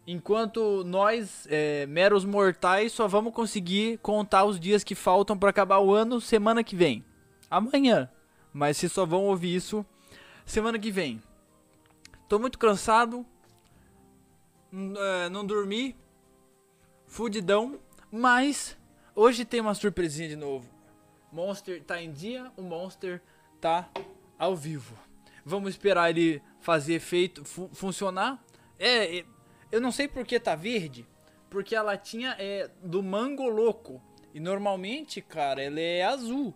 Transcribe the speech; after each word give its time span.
Enquanto 0.07 0.83
nós, 0.83 1.45
é, 1.47 1.85
meros 1.85 2.25
mortais, 2.25 2.91
só 2.91 3.07
vamos 3.07 3.35
conseguir 3.35 3.99
contar 3.99 4.45
os 4.45 4.59
dias 4.59 4.83
que 4.83 4.95
faltam 4.95 5.37
para 5.37 5.51
acabar 5.51 5.77
o 5.77 5.93
ano 5.93 6.19
semana 6.19 6.63
que 6.63 6.75
vem. 6.75 7.05
Amanhã. 7.51 8.09
Mas 8.51 8.77
vocês 8.77 8.91
só 8.91 9.05
vão 9.05 9.25
ouvir 9.25 9.53
isso 9.53 9.85
semana 10.51 10.79
que 10.79 10.91
vem. 10.91 11.21
Tô 12.27 12.39
muito 12.39 12.57
cansado. 12.57 13.25
Uh, 14.71 15.29
não 15.31 15.45
dormi. 15.45 15.95
Fudidão. 17.07 17.79
Mas 18.11 18.77
hoje 19.15 19.45
tem 19.45 19.61
uma 19.61 19.75
surpresinha 19.75 20.29
de 20.29 20.35
novo. 20.35 20.69
Monster 21.31 21.83
tá 21.83 22.01
em 22.01 22.11
dia, 22.11 22.51
o 22.57 22.63
Monster 22.63 23.21
tá 23.61 23.87
ao 24.37 24.55
vivo. 24.55 24.97
Vamos 25.45 25.69
esperar 25.71 26.09
ele 26.09 26.41
fazer 26.59 26.95
efeito, 26.95 27.45
fu 27.45 27.69
funcionar. 27.73 28.43
É, 28.79 29.19
é 29.19 29.25
eu 29.71 29.79
não 29.79 29.91
sei 29.91 30.07
por 30.07 30.25
que 30.25 30.39
tá 30.39 30.55
verde, 30.55 31.07
porque 31.47 31.75
a 31.75 31.83
latinha 31.83 32.35
é 32.39 32.71
do 32.83 33.03
Mango 33.03 33.47
Louco. 33.47 34.01
E 34.33 34.39
normalmente, 34.39 35.21
cara, 35.21 35.61
ela 35.61 35.79
é 35.79 36.03
azul. 36.03 36.55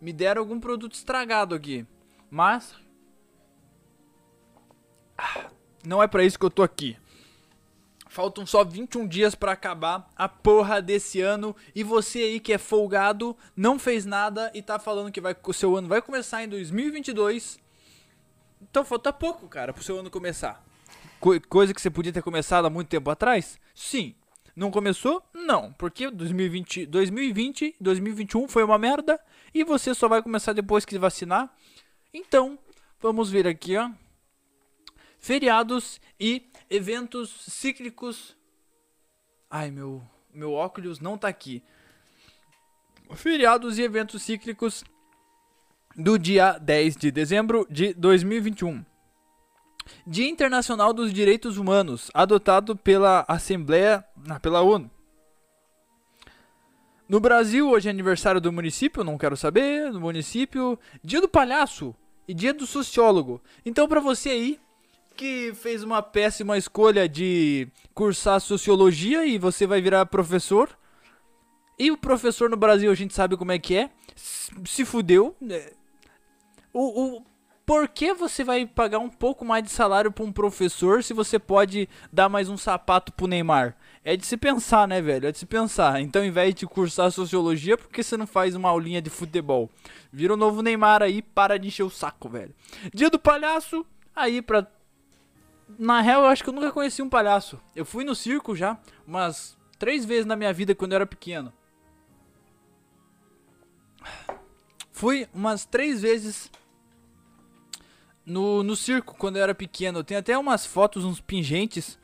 Me 0.00 0.12
deram 0.12 0.40
algum 0.40 0.58
produto 0.58 0.94
estragado 0.94 1.54
aqui. 1.54 1.86
Mas 2.30 2.74
não 5.84 6.02
é 6.02 6.06
para 6.06 6.24
isso 6.24 6.38
que 6.38 6.44
eu 6.44 6.50
tô 6.50 6.62
aqui. 6.62 6.96
Faltam 8.08 8.46
só 8.46 8.62
21 8.62 9.08
dias 9.08 9.34
para 9.34 9.52
acabar 9.52 10.08
a 10.16 10.28
porra 10.28 10.80
desse 10.80 11.20
ano 11.20 11.54
e 11.74 11.82
você 11.82 12.20
aí 12.20 12.40
que 12.40 12.52
é 12.52 12.58
folgado, 12.58 13.36
não 13.56 13.78
fez 13.78 14.06
nada 14.06 14.52
e 14.54 14.62
tá 14.62 14.78
falando 14.78 15.10
que 15.10 15.20
vai 15.20 15.36
o 15.44 15.52
seu 15.52 15.76
ano 15.76 15.88
vai 15.88 16.00
começar 16.00 16.44
em 16.44 16.48
2022. 16.48 17.58
Então 18.62 18.84
falta 18.84 19.12
pouco, 19.12 19.48
cara, 19.48 19.72
pro 19.72 19.82
seu 19.82 19.98
ano 19.98 20.10
começar 20.10 20.64
coisa 21.48 21.72
que 21.72 21.80
você 21.80 21.90
podia 21.90 22.12
ter 22.12 22.22
começado 22.22 22.66
há 22.66 22.70
muito 22.70 22.88
tempo 22.88 23.10
atrás? 23.10 23.58
Sim. 23.74 24.14
Não 24.54 24.70
começou? 24.70 25.22
Não, 25.32 25.72
porque 25.72 26.10
2020, 26.10 26.86
2020, 26.86 27.74
2021 27.80 28.46
foi 28.46 28.62
uma 28.62 28.78
merda 28.78 29.18
e 29.52 29.64
você 29.64 29.94
só 29.94 30.06
vai 30.06 30.22
começar 30.22 30.52
depois 30.52 30.84
que 30.84 30.98
vacinar. 30.98 31.52
Então, 32.12 32.56
vamos 33.00 33.30
ver 33.30 33.48
aqui, 33.48 33.76
ó. 33.76 33.90
Feriados 35.24 36.02
e 36.20 36.50
eventos 36.68 37.30
cíclicos. 37.48 38.36
Ai, 39.50 39.70
meu, 39.70 40.02
meu 40.34 40.52
óculos 40.52 41.00
não 41.00 41.16
tá 41.16 41.28
aqui. 41.28 41.62
Feriados 43.14 43.78
e 43.78 43.82
eventos 43.82 44.20
cíclicos 44.20 44.84
do 45.96 46.18
dia 46.18 46.58
10 46.58 46.96
de 46.96 47.10
dezembro 47.10 47.66
de 47.70 47.94
2021. 47.94 48.84
Dia 50.06 50.28
Internacional 50.28 50.92
dos 50.92 51.10
Direitos 51.10 51.56
Humanos, 51.56 52.10
adotado 52.12 52.76
pela 52.76 53.24
Assembleia, 53.26 54.04
ah, 54.28 54.38
pela 54.38 54.60
ONU. 54.60 54.90
No 57.08 57.18
Brasil, 57.18 57.70
hoje 57.70 57.88
é 57.88 57.90
aniversário 57.90 58.42
do 58.42 58.52
município, 58.52 59.02
não 59.02 59.16
quero 59.16 59.38
saber, 59.38 59.90
do 59.90 60.02
município, 60.02 60.78
dia 61.02 61.22
do 61.22 61.30
palhaço 61.30 61.96
e 62.28 62.34
dia 62.34 62.52
do 62.52 62.66
sociólogo. 62.66 63.40
Então, 63.64 63.88
para 63.88 64.00
você 64.00 64.28
aí 64.28 64.60
que 65.16 65.52
fez 65.54 65.82
uma 65.82 66.02
péssima 66.02 66.58
escolha 66.58 67.08
de 67.08 67.68
cursar 67.94 68.40
sociologia 68.40 69.24
e 69.24 69.38
você 69.38 69.66
vai 69.66 69.80
virar 69.80 70.06
professor, 70.06 70.68
e 71.78 71.90
o 71.90 71.96
professor 71.96 72.48
no 72.48 72.56
Brasil 72.56 72.90
a 72.90 72.94
gente 72.94 73.14
sabe 73.14 73.36
como 73.36 73.52
é 73.52 73.58
que 73.58 73.76
é, 73.76 73.90
se 74.16 74.84
fudeu. 74.84 75.34
Né? 75.40 75.70
O, 76.72 77.16
o 77.16 77.22
por 77.66 77.88
que 77.88 78.12
você 78.12 78.44
vai 78.44 78.66
pagar 78.66 78.98
um 78.98 79.08
pouco 79.08 79.42
mais 79.42 79.64
de 79.64 79.70
salário 79.70 80.12
para 80.12 80.24
um 80.24 80.30
professor 80.30 81.02
se 81.02 81.14
você 81.14 81.38
pode 81.38 81.88
dar 82.12 82.28
mais 82.28 82.50
um 82.50 82.58
sapato 82.58 83.10
pro 83.10 83.26
Neymar? 83.26 83.74
É 84.04 84.16
de 84.18 84.26
se 84.26 84.36
pensar, 84.36 84.86
né, 84.86 85.00
velho? 85.00 85.26
É 85.26 85.32
de 85.32 85.38
se 85.38 85.46
pensar. 85.46 85.98
Então, 86.02 86.20
ao 86.20 86.28
invés 86.28 86.54
de 86.54 86.66
cursar 86.66 87.10
sociologia, 87.10 87.78
por 87.78 87.88
que 87.88 88.02
você 88.02 88.18
não 88.18 88.26
faz 88.26 88.54
uma 88.54 88.68
aulinha 88.68 89.00
de 89.00 89.08
futebol? 89.08 89.70
Vira 90.12 90.34
o 90.34 90.36
novo 90.36 90.60
Neymar 90.60 91.02
aí, 91.02 91.22
para 91.22 91.58
de 91.58 91.68
encher 91.68 91.84
o 91.84 91.90
saco, 91.90 92.28
velho. 92.28 92.54
Dia 92.92 93.08
do 93.08 93.18
palhaço, 93.18 93.86
aí 94.14 94.42
pra. 94.42 94.66
Na 95.78 96.00
real, 96.00 96.22
eu 96.22 96.28
acho 96.28 96.42
que 96.42 96.48
eu 96.48 96.54
nunca 96.54 96.72
conheci 96.72 97.02
um 97.02 97.08
palhaço. 97.08 97.60
Eu 97.74 97.84
fui 97.84 98.04
no 98.04 98.14
circo 98.14 98.54
já, 98.54 98.78
umas 99.06 99.56
três 99.78 100.04
vezes 100.04 100.26
na 100.26 100.36
minha 100.36 100.52
vida 100.52 100.74
quando 100.74 100.92
eu 100.92 100.96
era 100.96 101.06
pequeno. 101.06 101.52
Fui 104.92 105.28
umas 105.34 105.64
três 105.64 106.02
vezes 106.02 106.50
no, 108.24 108.62
no 108.62 108.76
circo 108.76 109.16
quando 109.16 109.36
eu 109.36 109.42
era 109.42 109.54
pequeno. 109.54 110.04
Tem 110.04 110.16
até 110.16 110.36
umas 110.38 110.64
fotos, 110.64 111.04
uns 111.04 111.20
pingentes. 111.20 111.98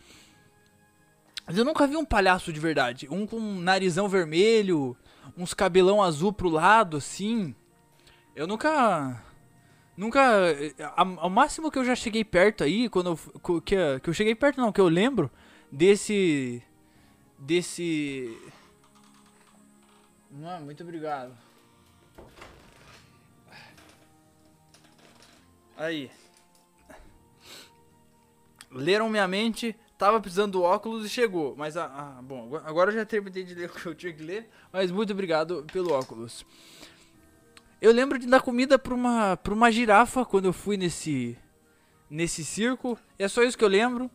Mas 1.47 1.57
eu 1.57 1.65
nunca 1.65 1.87
vi 1.87 1.97
um 1.97 2.05
palhaço 2.05 2.53
de 2.53 2.61
verdade. 2.61 3.09
Um 3.11 3.27
com 3.27 3.37
um 3.37 3.61
narizão 3.61 4.09
vermelho, 4.09 4.97
uns 5.37 5.55
cabelão 5.55 6.03
azul 6.03 6.33
pro 6.33 6.49
lado, 6.49 6.97
assim. 6.97 7.55
Eu 8.35 8.47
nunca. 8.47 9.23
Nunca. 10.01 10.23
Ao 10.97 11.29
máximo 11.29 11.71
que 11.71 11.79
eu 11.79 11.85
já 11.85 11.95
cheguei 11.95 12.25
perto 12.25 12.65
aí, 12.65 12.89
quando 12.89 13.11
eu, 13.11 13.61
que, 13.61 13.77
que 14.01 14.09
eu 14.09 14.15
cheguei 14.15 14.35
perto, 14.35 14.59
não, 14.59 14.73
que 14.73 14.81
eu 14.81 14.89
lembro 14.89 15.31
desse. 15.71 16.63
Desse. 17.39 18.35
Não, 20.31 20.63
muito 20.63 20.83
obrigado. 20.83 21.37
Aí. 25.77 26.11
Leram 28.71 29.11
minha 29.11 29.29
mente, 29.29 29.77
tava 29.99 30.19
precisando 30.19 30.53
do 30.53 30.63
óculos 30.63 31.05
e 31.05 31.11
chegou. 31.11 31.55
Mas, 31.59 31.77
ah, 31.77 32.17
ah, 32.19 32.23
bom, 32.23 32.57
agora 32.65 32.91
eu 32.91 32.95
já 32.95 33.05
terminei 33.05 33.45
de 33.45 33.55
ler 33.55 33.69
o 33.69 33.75
que 33.75 33.85
eu 33.85 33.95
tinha 33.95 34.15
que 34.15 34.23
ler. 34.23 34.49
Mas 34.73 34.91
muito 34.91 35.13
obrigado 35.13 35.63
pelo 35.71 35.93
óculos. 35.93 36.47
Eu 37.81 37.93
lembro 37.93 38.19
de 38.19 38.27
dar 38.27 38.43
comida 38.43 38.79
pra 38.79 38.95
uma, 38.95 39.37
pra 39.39 39.55
uma 39.55 39.71
girafa 39.71 40.25
quando 40.25 40.45
eu 40.45 40.53
fui 40.53 40.77
nesse, 40.77 41.37
nesse 42.11 42.45
circo. 42.45 42.99
É 43.19 43.27
só 43.27 43.43
isso 43.43 43.57
que 43.57 43.65
eu 43.65 43.69
lembro. 43.69 44.11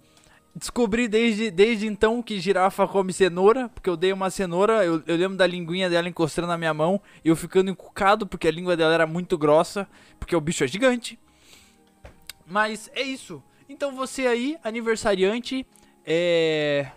Descobri 0.55 1.07
desde, 1.07 1.49
desde 1.49 1.87
então 1.87 2.21
que 2.21 2.39
girafa 2.39 2.87
come 2.87 3.11
cenoura, 3.11 3.67
porque 3.69 3.89
eu 3.89 3.97
dei 3.97 4.13
uma 4.13 4.29
cenoura, 4.29 4.85
eu, 4.85 5.03
eu 5.05 5.17
lembro 5.17 5.35
da 5.35 5.45
linguinha 5.45 5.89
dela 5.89 6.07
encostando 6.07 6.47
na 6.47 6.57
minha 6.57 6.73
mão, 6.73 7.01
e 7.25 7.27
eu 7.27 7.35
ficando 7.35 7.69
encucado 7.69 8.25
porque 8.25 8.47
a 8.47 8.51
língua 8.51 8.77
dela 8.77 8.93
era 8.93 9.05
muito 9.05 9.37
grossa, 9.37 9.85
porque 10.17 10.33
o 10.35 10.39
bicho 10.39 10.63
é 10.63 10.67
gigante. 10.67 11.19
Mas 12.47 12.89
é 12.93 13.01
isso. 13.01 13.43
Então 13.67 13.93
você 13.95 14.27
aí, 14.27 14.57
aniversariante, 14.63 15.67
é. 16.05 16.89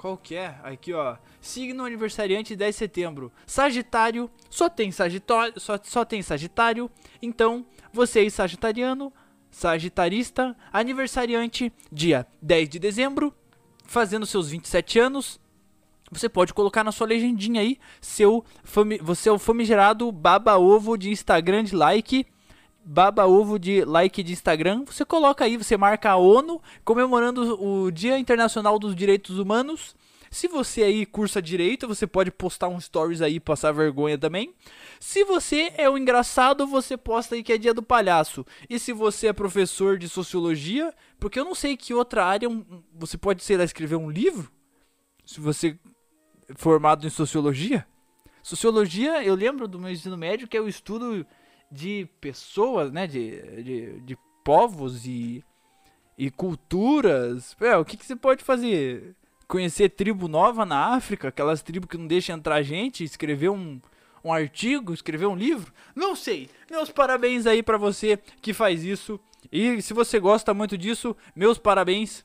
Qual 0.00 0.16
que 0.16 0.34
é? 0.34 0.54
Aqui, 0.62 0.94
ó. 0.94 1.18
Signo 1.42 1.84
aniversariante 1.84 2.56
10 2.56 2.74
de 2.74 2.78
setembro. 2.78 3.30
Sagitário. 3.44 4.30
Só 4.48 4.66
tem 4.66 4.90
Sagitário. 4.90 5.60
Só, 5.60 5.78
só 5.82 6.06
tem 6.06 6.22
Sagitário. 6.22 6.90
Então, 7.20 7.66
você 7.92 8.24
é 8.24 8.30
sagitariano, 8.30 9.12
sagitarista, 9.50 10.56
aniversariante, 10.72 11.70
dia 11.92 12.26
10 12.40 12.70
de 12.70 12.78
dezembro, 12.78 13.34
fazendo 13.84 14.24
seus 14.24 14.48
27 14.48 14.98
anos. 14.98 15.38
Você 16.10 16.30
pode 16.30 16.54
colocar 16.54 16.82
na 16.82 16.92
sua 16.92 17.06
legendinha 17.06 17.60
aí 17.60 17.78
seu 18.00 18.42
você 19.02 19.28
é 19.28 19.32
o 19.32 19.38
famigerado 19.38 20.10
baba 20.10 20.56
ovo 20.56 20.96
de 20.96 21.10
Instagram 21.10 21.64
de 21.64 21.76
like 21.76 22.26
baba 22.84 23.26
ovo 23.26 23.58
de 23.58 23.84
like 23.84 24.22
de 24.22 24.32
Instagram, 24.32 24.84
você 24.84 25.04
coloca 25.04 25.44
aí, 25.44 25.56
você 25.56 25.76
marca 25.76 26.10
a 26.10 26.16
ONU 26.16 26.60
comemorando 26.84 27.62
o 27.62 27.90
Dia 27.90 28.18
Internacional 28.18 28.78
dos 28.78 28.94
Direitos 28.94 29.38
Humanos. 29.38 29.94
Se 30.30 30.46
você 30.46 30.84
aí 30.84 31.04
cursa 31.04 31.42
direito, 31.42 31.88
você 31.88 32.06
pode 32.06 32.30
postar 32.30 32.68
um 32.68 32.80
stories 32.80 33.20
aí, 33.20 33.40
passar 33.40 33.72
vergonha 33.72 34.16
também. 34.16 34.54
Se 35.00 35.24
você 35.24 35.72
é 35.76 35.90
o 35.90 35.94
um 35.94 35.98
engraçado, 35.98 36.68
você 36.68 36.96
posta 36.96 37.34
aí 37.34 37.42
que 37.42 37.52
é 37.52 37.58
dia 37.58 37.74
do 37.74 37.82
palhaço. 37.82 38.46
E 38.68 38.78
se 38.78 38.92
você 38.92 39.26
é 39.26 39.32
professor 39.32 39.98
de 39.98 40.08
sociologia, 40.08 40.94
porque 41.18 41.40
eu 41.40 41.44
não 41.44 41.54
sei 41.54 41.76
que 41.76 41.92
outra 41.92 42.24
área 42.24 42.48
você 42.94 43.18
pode 43.18 43.42
ser 43.42 43.56
lá 43.56 43.64
escrever 43.64 43.96
um 43.96 44.08
livro? 44.08 44.52
Se 45.26 45.40
você 45.40 45.76
é 46.48 46.54
formado 46.54 47.04
em 47.04 47.10
sociologia? 47.10 47.84
Sociologia, 48.40 49.24
eu 49.24 49.34
lembro 49.34 49.66
do 49.66 49.80
meu 49.80 49.90
ensino 49.90 50.16
médio 50.16 50.46
que 50.46 50.56
é 50.56 50.60
o 50.60 50.68
estudo 50.68 51.26
de 51.70 52.08
pessoas, 52.20 52.90
né? 52.90 53.06
De, 53.06 53.62
de, 53.62 54.00
de 54.00 54.18
povos 54.42 55.06
e, 55.06 55.44
e 56.18 56.30
culturas. 56.30 57.56
É, 57.60 57.76
o 57.76 57.84
que, 57.84 57.96
que 57.96 58.04
você 58.04 58.16
pode 58.16 58.42
fazer? 58.42 59.14
Conhecer 59.46 59.90
tribo 59.90 60.28
nova 60.28 60.64
na 60.64 60.94
África, 60.94 61.28
aquelas 61.28 61.62
tribos 61.62 61.88
que 61.88 61.98
não 61.98 62.06
deixam 62.06 62.36
entrar 62.36 62.62
gente, 62.62 63.02
escrever 63.02 63.48
um, 63.48 63.80
um 64.24 64.32
artigo, 64.32 64.92
escrever 64.92 65.26
um 65.26 65.36
livro? 65.36 65.72
Não 65.94 66.14
sei. 66.14 66.48
Meus 66.70 66.90
parabéns 66.90 67.46
aí 67.46 67.62
para 67.62 67.78
você 67.78 68.18
que 68.40 68.52
faz 68.52 68.84
isso. 68.84 69.18
E 69.50 69.80
se 69.82 69.92
você 69.92 70.18
gosta 70.18 70.54
muito 70.54 70.78
disso, 70.78 71.16
meus 71.34 71.58
parabéns. 71.58 72.24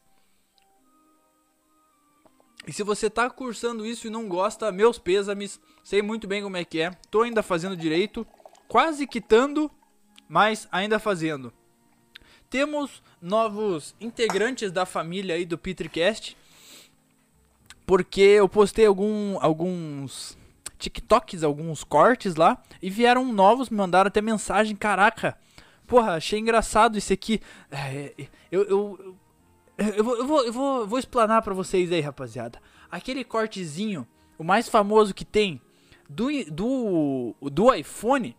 E 2.67 2.73
se 2.73 2.83
você 2.83 3.09
tá 3.09 3.29
cursando 3.29 3.85
isso 3.85 4.07
e 4.07 4.09
não 4.09 4.27
gosta, 4.27 4.71
meus 4.71 4.97
pêsames. 4.97 5.59
Sei 5.83 6.01
muito 6.01 6.27
bem 6.27 6.41
como 6.41 6.57
é 6.57 6.65
que 6.65 6.81
é. 6.81 6.91
Tô 7.11 7.21
ainda 7.21 7.43
fazendo 7.43 7.77
direito 7.77 8.25
quase 8.67 9.07
quitando, 9.07 9.71
mas 10.27 10.67
ainda 10.71 10.99
fazendo. 10.99 11.53
Temos 12.49 13.03
novos 13.21 13.95
integrantes 13.99 14.71
da 14.71 14.85
família 14.85 15.35
aí 15.35 15.45
do 15.45 15.57
Petricast, 15.57 16.37
porque 17.85 18.21
eu 18.21 18.47
postei 18.47 18.85
algum, 18.85 19.37
alguns 19.41 20.37
TikToks, 20.77 21.43
alguns 21.43 21.83
cortes 21.83 22.35
lá, 22.35 22.61
e 22.81 22.89
vieram 22.89 23.31
novos, 23.31 23.69
me 23.69 23.77
mandaram 23.77 24.07
até 24.07 24.21
mensagem, 24.21 24.75
caraca, 24.75 25.37
porra, 25.87 26.13
achei 26.13 26.39
engraçado 26.39 26.97
isso 26.97 27.13
aqui. 27.13 27.41
É, 27.71 28.13
eu, 28.51 28.63
eu, 28.63 29.15
eu, 29.77 30.03
vou, 30.03 30.15
eu, 30.17 30.53
vou, 30.53 30.79
eu 30.81 30.87
vou 30.87 30.99
explanar 30.99 31.41
pra 31.41 31.53
vocês 31.53 31.91
aí, 31.91 32.01
rapaziada. 32.01 32.61
Aquele 32.89 33.23
cortezinho, 33.23 34.07
o 34.37 34.43
mais 34.43 34.69
famoso 34.69 35.13
que 35.13 35.25
tem, 35.25 35.61
do, 36.09 36.27
do, 36.51 37.35
do 37.41 37.73
iPhone, 37.73 38.35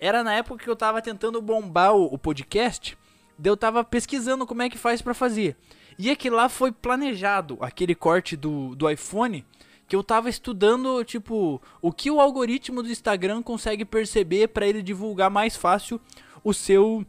era 0.00 0.24
na 0.24 0.32
época 0.32 0.64
que 0.64 0.70
eu 0.70 0.74
tava 0.74 1.02
tentando 1.02 1.42
bombar 1.42 1.94
o, 1.94 2.06
o 2.06 2.18
podcast, 2.18 2.96
eu 3.42 3.56
tava 3.56 3.84
pesquisando 3.84 4.46
como 4.46 4.62
é 4.62 4.70
que 4.70 4.78
faz 4.78 5.02
para 5.02 5.14
fazer. 5.14 5.56
E 5.98 6.10
aquele 6.10 6.34
lá 6.34 6.48
foi 6.48 6.72
planejado, 6.72 7.58
aquele 7.60 7.94
corte 7.94 8.34
do, 8.34 8.74
do 8.74 8.88
iPhone, 8.88 9.44
que 9.86 9.94
eu 9.94 10.02
tava 10.02 10.30
estudando, 10.30 11.04
tipo, 11.04 11.60
o 11.82 11.92
que 11.92 12.10
o 12.10 12.20
algoritmo 12.20 12.82
do 12.82 12.90
Instagram 12.90 13.42
consegue 13.42 13.84
perceber 13.84 14.48
para 14.48 14.66
ele 14.66 14.82
divulgar 14.82 15.30
mais 15.30 15.56
fácil 15.56 16.00
o 16.42 16.54
seu 16.54 17.04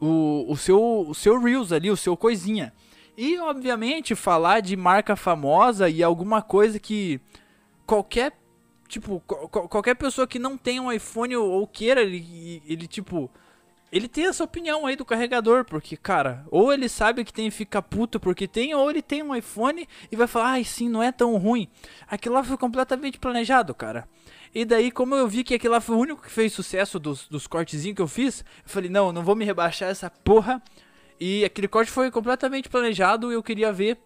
o, 0.00 0.46
o 0.48 0.56
seu 0.56 1.06
o 1.08 1.14
seu 1.14 1.40
reels 1.40 1.72
ali, 1.72 1.90
o 1.90 1.96
seu 1.96 2.16
coisinha. 2.16 2.72
E 3.16 3.38
obviamente 3.38 4.14
falar 4.14 4.60
de 4.60 4.76
marca 4.76 5.14
famosa 5.16 5.88
e 5.88 6.02
alguma 6.02 6.42
coisa 6.42 6.78
que 6.78 7.20
qualquer 7.86 8.32
tipo, 8.88 9.20
qualquer 9.20 9.94
pessoa 9.94 10.26
que 10.26 10.38
não 10.38 10.56
tenha 10.56 10.82
um 10.82 10.92
iPhone 10.92 11.36
ou, 11.36 11.66
queira, 11.66 12.02
ele, 12.02 12.62
ele, 12.66 12.86
tipo, 12.86 13.30
ele 13.90 14.08
tem 14.08 14.26
essa 14.26 14.44
opinião 14.44 14.86
aí 14.86 14.96
do 14.96 15.04
carregador, 15.04 15.64
porque, 15.64 15.96
cara, 15.96 16.44
ou 16.50 16.72
ele 16.72 16.88
sabe 16.88 17.24
que 17.24 17.32
tem 17.32 17.46
e 17.46 17.50
fica 17.50 17.80
puto 17.80 18.18
porque 18.18 18.48
tem, 18.48 18.74
ou 18.74 18.90
ele 18.90 19.00
tem 19.00 19.22
um 19.22 19.34
iPhone 19.34 19.88
e 20.10 20.16
vai 20.16 20.26
falar, 20.26 20.50
ai 20.50 20.64
sim, 20.64 20.88
não 20.88 21.02
é 21.02 21.12
tão 21.12 21.36
ruim. 21.36 21.68
Aquilo 22.08 22.34
lá 22.34 22.42
foi 22.42 22.56
completamente 22.56 23.18
planejado, 23.18 23.74
cara. 23.74 24.08
E 24.54 24.64
daí, 24.64 24.90
como 24.90 25.14
eu 25.14 25.28
vi 25.28 25.44
que 25.44 25.54
aquilo 25.54 25.74
lá 25.74 25.80
foi 25.80 25.96
o 25.96 25.98
único 26.00 26.22
que 26.22 26.30
fez 26.30 26.52
sucesso 26.52 26.98
dos, 26.98 27.28
dos 27.28 27.46
cortezinhos 27.46 27.96
que 27.96 28.02
eu 28.02 28.08
fiz, 28.08 28.40
eu 28.40 28.70
falei, 28.70 28.90
não, 28.90 29.12
não 29.12 29.22
vou 29.22 29.36
me 29.36 29.44
rebaixar 29.44 29.90
essa 29.90 30.10
porra. 30.10 30.62
E 31.20 31.44
aquele 31.44 31.68
corte 31.68 31.90
foi 31.90 32.10
completamente 32.10 32.68
planejado 32.68 33.30
e 33.30 33.34
eu 33.34 33.42
queria 33.42 33.72
ver. 33.72 33.98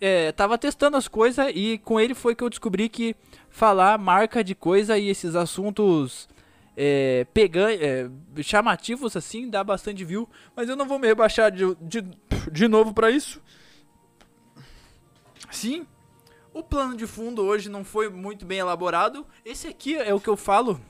É, 0.00 0.32
tava 0.32 0.56
testando 0.56 0.96
as 0.96 1.06
coisas 1.06 1.52
e 1.54 1.78
com 1.78 2.00
ele 2.00 2.14
foi 2.14 2.34
que 2.34 2.42
eu 2.42 2.48
descobri 2.48 2.88
que 2.88 3.14
falar 3.50 3.98
marca 3.98 4.42
de 4.42 4.54
coisa 4.54 4.96
e 4.96 5.08
esses 5.08 5.34
assuntos 5.34 6.26
é, 6.76 7.26
pegan 7.34 7.70
é, 7.70 8.08
chamativos 8.42 9.14
assim, 9.14 9.50
dá 9.50 9.62
bastante 9.62 10.04
view. 10.04 10.28
Mas 10.56 10.68
eu 10.68 10.76
não 10.76 10.86
vou 10.86 10.98
me 10.98 11.06
rebaixar 11.06 11.50
de, 11.50 11.74
de, 11.82 12.02
de 12.50 12.68
novo 12.68 12.94
para 12.94 13.10
isso. 13.10 13.42
Sim, 15.50 15.86
o 16.52 16.62
plano 16.62 16.96
de 16.96 17.06
fundo 17.06 17.42
hoje 17.42 17.68
não 17.68 17.84
foi 17.84 18.08
muito 18.08 18.46
bem 18.46 18.58
elaborado. 18.58 19.26
Esse 19.44 19.68
aqui 19.68 19.96
é 19.96 20.14
o 20.14 20.20
que 20.20 20.28
eu 20.28 20.36
falo, 20.36 20.80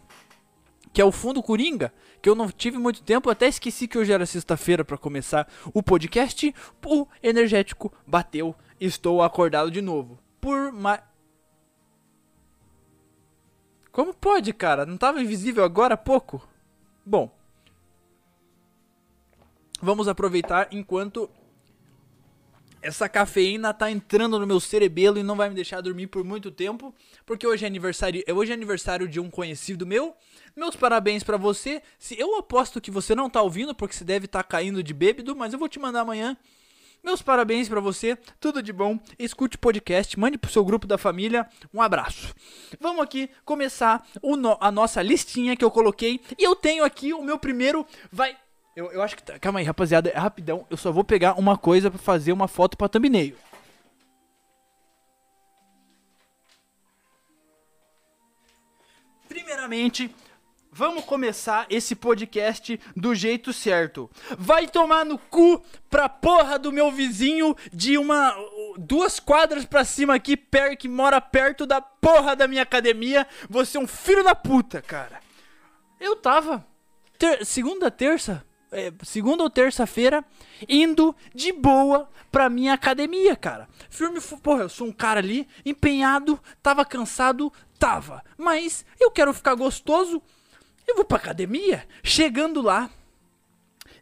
que 0.93 1.01
é 1.01 1.05
o 1.05 1.13
fundo 1.13 1.43
Coringa, 1.43 1.93
que 2.23 2.29
eu 2.29 2.35
não 2.35 2.51
tive 2.51 2.79
muito 2.79 3.03
tempo, 3.03 3.31
até 3.31 3.49
esqueci 3.49 3.87
que 3.89 3.99
hoje 3.99 4.13
era 4.13 4.27
sexta-feira 4.27 4.85
para 4.85 4.99
começar 4.99 5.51
o 5.73 5.83
podcast. 5.83 6.55
O 6.85 7.07
energético 7.23 7.93
bateu, 8.07 8.55
estou 8.81 9.23
acordado 9.23 9.71
de 9.71 9.83
novo. 9.83 10.19
Por 10.41 10.73
mais 10.73 11.03
como 13.93 14.15
pode, 14.15 14.53
cara? 14.53 14.87
Não 14.87 14.95
estava 14.95 15.21
invisível 15.21 15.65
agora 15.65 15.95
há 15.95 15.97
pouco? 15.97 16.49
Bom. 17.05 17.31
Vamos 19.83 20.09
aproveitar 20.09 20.69
enquanto 20.71 21.29
essa 22.83 23.09
cafeína 23.09 23.75
tá 23.75 23.91
entrando 23.91 24.39
no 24.39 24.47
meu 24.47 24.59
cerebelo 24.61 25.19
e 25.19 25.23
não 25.23 25.37
vai 25.37 25.49
me 25.49 25.55
deixar 25.55 25.81
dormir 25.81 26.07
por 26.07 26.25
muito 26.25 26.51
tempo, 26.51 26.95
porque 27.27 27.47
hoje 27.47 27.65
é 27.65 27.67
aniversário, 27.67 28.23
hoje 28.33 28.53
é 28.53 28.55
aniversário 28.55 29.07
de 29.07 29.21
um 29.21 29.29
conhecido 29.29 29.87
meu. 29.87 30.15
Meus 30.57 30.77
parabéns 30.77 31.23
para 31.23 31.37
você. 31.37 31.83
Se 31.99 32.19
eu 32.19 32.37
aposto 32.37 32.81
que 32.81 32.91
você 32.91 33.15
não 33.15 33.29
tá 33.29 33.43
ouvindo 33.43 33.75
porque 33.75 33.95
você 33.95 34.05
deve 34.05 34.27
estar 34.27 34.43
tá 34.43 34.49
caindo 34.49 34.83
de 34.83 34.95
bêbado, 34.95 35.37
mas 35.37 35.53
eu 35.53 35.59
vou 35.59 35.69
te 35.69 35.79
mandar 35.79 36.01
amanhã 36.01 36.37
meus 37.03 37.23
parabéns 37.23 37.69
para 37.69 37.81
você, 37.81 38.17
tudo 38.39 38.63
de 38.63 38.73
bom. 38.73 38.99
Escute 39.19 39.57
o 39.57 39.61
podcast, 39.61 40.19
mande 40.19 40.39
pro 40.39 40.51
seu 40.51 40.65
grupo 40.65 40.87
da 40.87 40.99
família. 40.99 41.49
Um 41.73 41.81
abraço. 41.81 42.35
Vamos 42.79 43.03
aqui 43.03 43.31
começar 43.45 44.07
no, 44.23 44.57
a 44.61 44.71
nossa 44.71 45.03
listinha 45.03 45.57
que 45.57 45.65
eu 45.65 45.71
coloquei. 45.71 46.21
E 46.39 46.45
eu 46.45 46.55
tenho 46.55 46.85
aqui 46.85 47.13
o 47.13 47.23
meu 47.23 47.39
primeiro. 47.39 47.87
Vai. 48.13 48.37
Eu, 48.77 48.93
eu 48.93 49.03
acho 49.03 49.17
que. 49.17 49.23
Tá, 49.23 49.39
calma 49.39 49.59
aí, 49.61 49.65
rapaziada, 49.65 50.11
é 50.11 50.19
rapidão. 50.19 50.67
Eu 50.71 50.77
só 50.77 50.93
vou 50.93 51.05
pegar 51.05 51.39
uma 51.39 51.57
coisa 51.57 51.91
para 51.91 51.99
fazer 51.99 52.33
uma 52.33 52.49
foto 52.49 52.77
pra 52.77 52.89
thumbnail. 52.89 53.37
Primeiramente, 59.29 60.15
Vamos 60.81 61.05
começar 61.05 61.67
esse 61.69 61.95
podcast 61.95 62.81
do 62.97 63.15
jeito 63.15 63.53
certo. 63.53 64.11
Vai 64.39 64.67
tomar 64.67 65.05
no 65.05 65.19
cu 65.19 65.63
pra 65.91 66.09
porra 66.09 66.59
do 66.59 66.73
meu 66.73 66.91
vizinho 66.91 67.55
de 67.71 67.99
uma. 67.99 68.35
duas 68.79 69.21
quadras 69.21 69.67
pra 69.67 69.85
cima 69.85 70.15
aqui, 70.15 70.39
per, 70.39 70.79
que 70.79 70.89
mora 70.89 71.21
perto 71.21 71.67
da 71.67 71.83
porra 71.83 72.35
da 72.35 72.49
minha 72.49 72.63
academia. 72.63 73.27
Você 73.51 73.77
é 73.77 73.81
um 73.81 73.87
filho 73.87 74.25
da 74.25 74.35
puta, 74.35 74.81
cara. 74.81 75.21
Eu 76.01 76.17
tava. 76.17 76.67
Ter, 77.19 77.45
segunda, 77.45 77.91
terça? 77.91 78.43
É, 78.73 78.91
segunda 79.03 79.43
ou 79.43 79.51
terça-feira, 79.51 80.25
indo 80.67 81.15
de 81.35 81.53
boa 81.53 82.09
pra 82.33 82.49
minha 82.49 82.73
academia, 82.73 83.37
cara. 83.37 83.69
Firme, 83.91 84.19
porra, 84.43 84.63
eu 84.63 84.69
sou 84.71 84.87
um 84.87 84.93
cara 84.93 85.21
ali, 85.21 85.47
empenhado, 85.63 86.41
tava 86.63 86.87
cansado, 86.87 87.53
tava. 87.79 88.25
Mas 88.39 88.87
eu 88.99 89.11
quero 89.11 89.35
ficar 89.35 89.55
gostoso 89.55 90.23
eu 90.87 90.97
vou 90.97 91.05
pra 91.05 91.19
academia, 91.19 91.87
chegando 92.03 92.61
lá, 92.61 92.91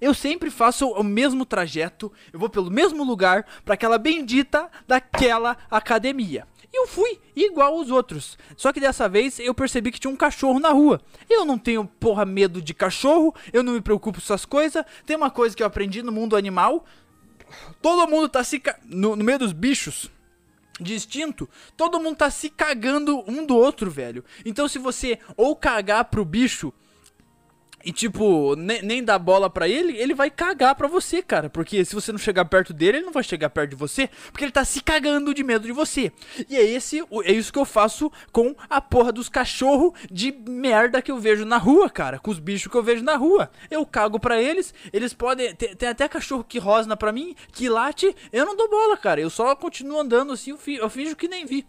eu 0.00 0.14
sempre 0.14 0.50
faço 0.50 0.88
o 0.88 1.02
mesmo 1.02 1.44
trajeto, 1.44 2.12
eu 2.32 2.38
vou 2.38 2.48
pelo 2.48 2.70
mesmo 2.70 3.04
lugar 3.04 3.44
para 3.64 3.74
aquela 3.74 3.98
bendita 3.98 4.70
daquela 4.86 5.56
academia. 5.70 6.46
E 6.72 6.76
eu 6.78 6.86
fui 6.86 7.18
igual 7.34 7.76
os 7.78 7.90
outros. 7.90 8.36
Só 8.56 8.72
que 8.72 8.80
dessa 8.80 9.08
vez 9.08 9.38
eu 9.38 9.54
percebi 9.54 9.90
que 9.90 9.98
tinha 9.98 10.12
um 10.12 10.16
cachorro 10.16 10.60
na 10.60 10.70
rua. 10.70 11.00
Eu 11.28 11.44
não 11.44 11.58
tenho 11.58 11.84
porra 11.84 12.24
medo 12.26 12.60
de 12.60 12.74
cachorro, 12.74 13.34
eu 13.52 13.62
não 13.62 13.72
me 13.72 13.80
preocupo 13.80 14.18
com 14.18 14.24
essas 14.24 14.44
coisas. 14.44 14.84
Tem 15.06 15.16
uma 15.16 15.30
coisa 15.30 15.56
que 15.56 15.62
eu 15.62 15.66
aprendi 15.66 16.02
no 16.02 16.12
mundo 16.12 16.36
animal: 16.36 16.84
todo 17.80 18.08
mundo 18.08 18.28
tá 18.28 18.44
se. 18.44 18.62
No, 18.84 19.16
no 19.16 19.24
meio 19.24 19.38
dos 19.38 19.52
bichos, 19.52 20.10
distinto, 20.80 21.48
todo 21.76 22.00
mundo 22.00 22.16
tá 22.16 22.30
se 22.30 22.48
cagando 22.50 23.24
um 23.26 23.44
do 23.44 23.56
outro, 23.56 23.90
velho. 23.90 24.24
Então 24.44 24.68
se 24.68 24.78
você 24.78 25.18
ou 25.36 25.54
cagar 25.56 26.04
pro 26.06 26.24
bicho 26.24 26.72
e 27.88 27.92
tipo, 27.92 28.54
ne 28.54 28.82
nem 28.82 29.02
dar 29.02 29.18
bola 29.18 29.48
pra 29.48 29.66
ele, 29.66 29.96
ele 29.96 30.12
vai 30.12 30.30
cagar 30.30 30.74
pra 30.74 30.86
você, 30.86 31.22
cara. 31.22 31.48
Porque 31.48 31.86
se 31.86 31.94
você 31.94 32.12
não 32.12 32.18
chegar 32.18 32.44
perto 32.44 32.74
dele, 32.74 32.98
ele 32.98 33.06
não 33.06 33.14
vai 33.14 33.24
chegar 33.24 33.48
perto 33.48 33.70
de 33.70 33.76
você, 33.76 34.10
porque 34.30 34.44
ele 34.44 34.52
tá 34.52 34.62
se 34.62 34.82
cagando 34.82 35.32
de 35.32 35.42
medo 35.42 35.66
de 35.66 35.72
você. 35.72 36.12
E 36.50 36.54
é 36.54 36.62
esse, 36.62 37.02
é 37.24 37.32
isso 37.32 37.50
que 37.50 37.58
eu 37.58 37.64
faço 37.64 38.12
com 38.30 38.54
a 38.68 38.78
porra 38.78 39.10
dos 39.10 39.30
cachorros 39.30 39.94
de 40.10 40.30
merda 40.30 41.00
que 41.00 41.10
eu 41.10 41.16
vejo 41.18 41.46
na 41.46 41.56
rua, 41.56 41.88
cara. 41.88 42.18
Com 42.18 42.30
os 42.30 42.38
bichos 42.38 42.70
que 42.70 42.76
eu 42.76 42.82
vejo 42.82 43.02
na 43.02 43.16
rua. 43.16 43.50
Eu 43.70 43.86
cago 43.86 44.20
pra 44.20 44.38
eles, 44.38 44.74
eles 44.92 45.14
podem. 45.14 45.54
Tem, 45.54 45.74
tem 45.74 45.88
até 45.88 46.06
cachorro 46.06 46.44
que 46.44 46.58
rosna 46.58 46.94
pra 46.94 47.10
mim, 47.10 47.34
que 47.52 47.70
late, 47.70 48.14
eu 48.30 48.44
não 48.44 48.54
dou 48.54 48.68
bola, 48.68 48.98
cara. 48.98 49.18
Eu 49.18 49.30
só 49.30 49.56
continuo 49.56 49.98
andando 49.98 50.34
assim, 50.34 50.50
eu, 50.50 50.58
fi, 50.58 50.74
eu 50.74 50.90
finjo 50.90 51.16
que 51.16 51.26
nem 51.26 51.46
vi. 51.46 51.64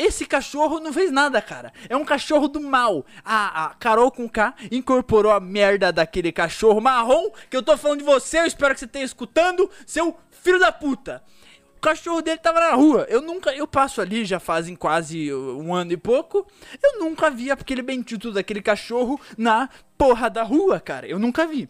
Esse 0.00 0.24
cachorro 0.24 0.80
não 0.80 0.94
fez 0.94 1.12
nada, 1.12 1.42
cara. 1.42 1.74
É 1.86 1.94
um 1.94 2.06
cachorro 2.06 2.48
do 2.48 2.58
mal. 2.58 3.04
A, 3.22 3.66
a 3.66 3.74
Carol 3.74 4.10
com 4.10 4.26
K 4.26 4.54
incorporou 4.72 5.30
a 5.30 5.38
merda 5.38 5.92
daquele 5.92 6.32
cachorro 6.32 6.80
marrom 6.80 7.28
que 7.50 7.56
eu 7.56 7.62
tô 7.62 7.76
falando 7.76 7.98
de 7.98 8.04
você. 8.06 8.38
Eu 8.38 8.46
espero 8.46 8.72
que 8.72 8.80
você 8.80 8.86
esteja 8.86 9.04
escutando, 9.04 9.70
seu 9.84 10.16
filho 10.30 10.58
da 10.58 10.72
puta. 10.72 11.22
O 11.76 11.80
cachorro 11.80 12.22
dele 12.22 12.38
tava 12.38 12.60
na 12.60 12.72
rua. 12.72 13.06
Eu 13.10 13.20
nunca, 13.20 13.54
eu 13.54 13.66
passo 13.66 14.00
ali 14.00 14.24
já 14.24 14.40
fazem 14.40 14.74
quase 14.74 15.34
um 15.34 15.74
ano 15.74 15.92
e 15.92 15.98
pouco. 15.98 16.46
Eu 16.82 17.00
nunca 17.00 17.30
vi 17.30 17.50
aquele 17.50 17.82
bendito 17.82 18.32
daquele 18.32 18.62
cachorro 18.62 19.20
na 19.36 19.68
porra 19.98 20.30
da 20.30 20.42
rua, 20.42 20.80
cara. 20.80 21.06
Eu 21.06 21.18
nunca 21.18 21.46
vi. 21.46 21.68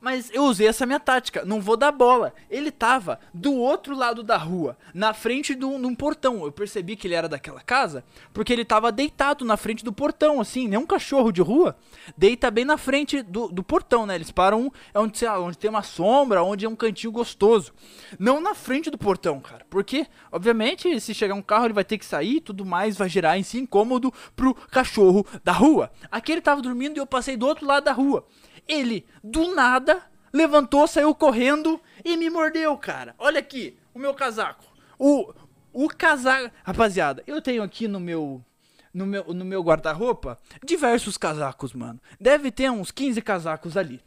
Mas 0.00 0.30
eu 0.32 0.44
usei 0.44 0.66
essa 0.66 0.86
minha 0.86 0.98
tática, 0.98 1.44
não 1.44 1.60
vou 1.60 1.76
dar 1.76 1.92
bola. 1.92 2.32
Ele 2.48 2.70
tava 2.70 3.20
do 3.34 3.54
outro 3.54 3.94
lado 3.94 4.22
da 4.22 4.36
rua, 4.36 4.76
na 4.94 5.12
frente 5.12 5.54
de 5.54 5.64
um, 5.64 5.94
portão. 5.94 6.44
Eu 6.44 6.52
percebi 6.52 6.96
que 6.96 7.06
ele 7.06 7.14
era 7.14 7.28
daquela 7.28 7.60
casa, 7.60 8.02
porque 8.32 8.52
ele 8.52 8.64
tava 8.64 8.90
deitado 8.90 9.44
na 9.44 9.56
frente 9.56 9.84
do 9.84 9.92
portão, 9.92 10.40
assim, 10.40 10.66
nem 10.66 10.78
um 10.78 10.86
cachorro 10.86 11.30
de 11.30 11.42
rua. 11.42 11.76
Deita 12.16 12.50
bem 12.50 12.64
na 12.64 12.78
frente 12.78 13.22
do, 13.22 13.48
do 13.48 13.62
portão, 13.62 14.06
né? 14.06 14.14
Eles 14.14 14.30
param 14.30 14.72
é 14.94 14.98
onde, 14.98 15.18
sei 15.18 15.28
lá, 15.28 15.38
onde 15.38 15.58
tem 15.58 15.68
uma 15.68 15.82
sombra, 15.82 16.42
onde 16.42 16.64
é 16.64 16.68
um 16.68 16.76
cantinho 16.76 17.12
gostoso. 17.12 17.72
Não 18.18 18.40
na 18.40 18.54
frente 18.54 18.90
do 18.90 18.96
portão, 18.96 19.38
cara. 19.40 19.66
Porque, 19.68 20.06
obviamente, 20.32 20.98
se 21.00 21.12
chegar 21.12 21.34
um 21.34 21.42
carro, 21.42 21.66
ele 21.66 21.74
vai 21.74 21.84
ter 21.84 21.98
que 21.98 22.06
sair 22.06 22.40
tudo 22.40 22.64
mais, 22.64 22.96
vai 22.96 23.08
gerar 23.08 23.38
em 23.38 23.42
si 23.42 23.58
incômodo 23.58 24.12
pro 24.34 24.54
cachorro 24.54 25.26
da 25.44 25.52
rua. 25.52 25.90
Aqui 26.10 26.32
ele 26.32 26.40
tava 26.40 26.62
dormindo 26.62 26.96
e 26.96 27.00
eu 27.00 27.06
passei 27.06 27.36
do 27.36 27.46
outro 27.46 27.66
lado 27.66 27.84
da 27.84 27.92
rua. 27.92 28.24
Ele, 28.70 29.04
do 29.22 29.52
nada, 29.52 30.00
levantou, 30.32 30.86
saiu 30.86 31.12
correndo 31.12 31.80
e 32.04 32.16
me 32.16 32.30
mordeu, 32.30 32.76
cara. 32.78 33.16
Olha 33.18 33.40
aqui, 33.40 33.76
o 33.92 33.98
meu 33.98 34.14
casaco. 34.14 34.64
O, 34.96 35.34
o 35.72 35.88
casaco. 35.88 36.54
Rapaziada, 36.62 37.20
eu 37.26 37.42
tenho 37.42 37.64
aqui 37.64 37.88
no 37.88 37.98
meu. 37.98 38.40
No 38.92 39.06
meu, 39.06 39.24
no 39.32 39.44
meu 39.44 39.62
guarda-roupa 39.62 40.40
diversos 40.64 41.16
casacos, 41.16 41.72
mano. 41.72 42.00
Deve 42.20 42.50
ter 42.50 42.70
uns 42.70 42.90
15 42.90 43.22
casacos 43.22 43.76
ali. 43.76 44.00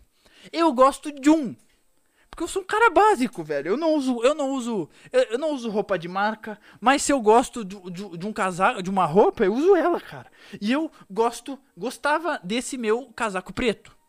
Eu 0.51 0.71
gosto 0.73 1.09
de 1.09 1.29
um. 1.29 1.55
Porque 2.29 2.43
eu 2.43 2.47
sou 2.49 2.61
um 2.61 2.65
cara 2.65 2.89
básico, 2.89 3.43
velho. 3.43 3.69
Eu 3.69 3.77
não 3.77 3.93
uso, 3.93 4.21
eu 4.23 4.35
não 4.35 4.51
uso, 4.51 4.89
eu, 5.11 5.37
não 5.37 5.51
uso 5.51 5.69
roupa 5.69 5.97
de 5.97 6.09
marca, 6.09 6.59
mas 6.81 7.01
se 7.01 7.13
eu 7.13 7.21
gosto 7.21 7.63
de, 7.63 7.79
de, 7.91 8.17
de, 8.17 8.27
um 8.27 8.33
casaco, 8.33 8.83
de 8.83 8.89
uma 8.89 9.05
roupa, 9.05 9.45
eu 9.45 9.53
uso 9.53 9.75
ela, 9.75 10.01
cara. 10.01 10.29
E 10.59 10.71
eu 10.71 10.91
gosto, 11.09 11.57
gostava 11.77 12.39
desse 12.43 12.77
meu 12.77 13.09
casaco 13.15 13.53
preto 13.53 14.02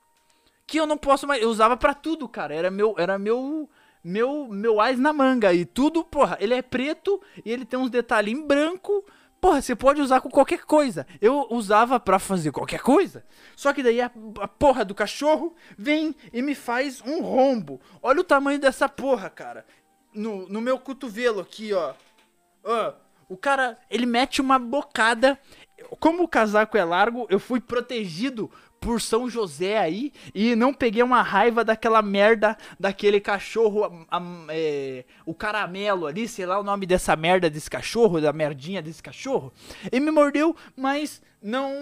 que 0.66 0.78
eu 0.78 0.87
não 0.87 0.97
posso 0.97 1.26
mais. 1.26 1.42
Eu 1.42 1.50
usava 1.50 1.76
para 1.76 1.94
tudo, 1.94 2.28
cara. 2.28 2.54
Era 2.54 2.71
meu, 2.71 2.94
era 2.99 3.18
meu, 3.18 3.68
meu, 4.02 4.49
meu 4.49 4.80
ás 4.80 4.99
na 4.99 5.12
manga 5.12 5.52
e 5.52 5.64
tudo, 5.64 6.04
porra. 6.04 6.37
Ele 6.40 6.54
é 6.54 6.62
preto 6.62 7.21
e 7.44 7.50
ele 7.50 7.64
tem 7.64 7.78
uns 7.78 7.90
detalhes 7.90 8.33
em 8.33 8.47
branco. 8.47 9.04
Porra, 9.40 9.61
você 9.61 9.76
pode 9.76 10.00
usar 10.00 10.23
com 10.23 10.30
qualquer 10.30 10.64
coisa. 10.64 11.06
Eu 11.21 11.47
usava 11.50 12.00
para 12.00 12.18
fazer 12.18 12.50
qualquer 12.50 12.80
coisa. 12.80 13.26
Só 13.54 13.75
que 13.75 13.83
daí 13.83 14.00
a, 14.00 14.11
a, 14.40 14.49
porra 14.49 14.87
do 14.87 14.94
cachorro 14.94 15.54
vem 15.76 16.16
e 16.33 16.40
me 16.40 16.54
faz 16.54 17.02
um 17.02 17.21
rombo. 17.21 17.78
Olha 18.02 18.21
o 18.21 18.25
tamanho 18.25 18.59
dessa 18.59 18.88
porra, 18.88 19.28
cara. 19.28 19.66
No, 20.14 20.49
no 20.49 20.62
meu 20.62 20.78
cotovelo 20.78 21.40
aqui, 21.40 21.75
ó. 21.75 21.92
Ó. 22.64 22.94
O 23.28 23.37
cara, 23.37 23.76
ele 23.90 24.06
mete 24.06 24.40
uma 24.40 24.59
bocada. 24.59 25.38
Como 26.00 26.23
o 26.23 26.28
casaco 26.28 26.78
é 26.78 26.85
largo, 26.85 27.26
eu 27.28 27.38
fui 27.38 27.61
protegido 27.61 28.50
por 28.84 29.00
São 29.00 29.30
José 29.30 29.78
aí 29.78 30.12
e 30.34 30.54
não 30.54 30.74
peguei 30.74 31.02
uma 31.02 31.22
raiva 31.22 31.64
daquela 31.64 32.02
merda 32.02 32.54
daquele 32.78 33.18
cachorro, 33.18 34.06
a, 34.10 34.18
a, 34.18 34.22
é, 34.50 35.06
o 35.24 35.32
caramelo 35.32 36.06
ali, 36.06 36.28
sei 36.28 36.44
lá 36.44 36.60
o 36.60 36.62
nome 36.62 36.84
dessa 36.84 37.16
merda 37.16 37.48
desse 37.48 37.70
cachorro, 37.70 38.20
da 38.20 38.30
merdinha 38.30 38.82
desse 38.82 39.02
cachorro. 39.02 39.50
Ele 39.90 40.04
me 40.04 40.10
mordeu, 40.10 40.54
mas 40.76 41.22
não. 41.42 41.72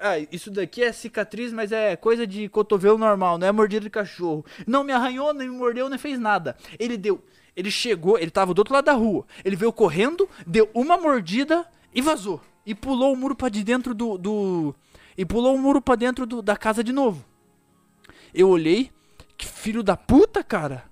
Ah, 0.00 0.18
isso 0.30 0.52
daqui 0.52 0.84
é 0.84 0.92
cicatriz, 0.92 1.52
mas 1.52 1.72
é 1.72 1.96
coisa 1.96 2.24
de 2.24 2.48
cotovelo 2.48 2.96
normal, 2.96 3.36
não 3.36 3.48
é 3.48 3.52
mordida 3.52 3.82
de 3.82 3.90
cachorro. 3.90 4.46
Não 4.64 4.84
me 4.84 4.92
arranhou, 4.92 5.34
nem 5.34 5.48
me 5.48 5.56
mordeu, 5.56 5.88
nem 5.88 5.98
fez 5.98 6.18
nada. 6.18 6.56
Ele 6.78 6.96
deu. 6.96 7.20
Ele 7.56 7.72
chegou, 7.72 8.18
ele 8.18 8.30
tava 8.30 8.54
do 8.54 8.58
outro 8.60 8.74
lado 8.74 8.84
da 8.84 8.92
rua. 8.92 9.26
Ele 9.44 9.56
veio 9.56 9.72
correndo, 9.72 10.28
deu 10.46 10.70
uma 10.72 10.96
mordida 10.96 11.66
e 11.92 12.00
vazou. 12.00 12.40
E 12.64 12.74
pulou 12.74 13.12
o 13.12 13.16
muro 13.16 13.34
para 13.34 13.48
de 13.48 13.62
dentro 13.62 13.94
do, 13.94 14.16
do, 14.16 14.74
e 15.16 15.24
pulou 15.24 15.54
o 15.54 15.58
muro 15.58 15.80
para 15.80 15.96
dentro 15.96 16.26
do, 16.26 16.42
da 16.42 16.56
casa 16.56 16.82
de 16.82 16.92
novo. 16.92 17.24
Eu 18.32 18.48
olhei, 18.48 18.90
que 19.36 19.46
filho 19.46 19.82
da 19.82 19.96
puta, 19.96 20.42
cara. 20.42 20.84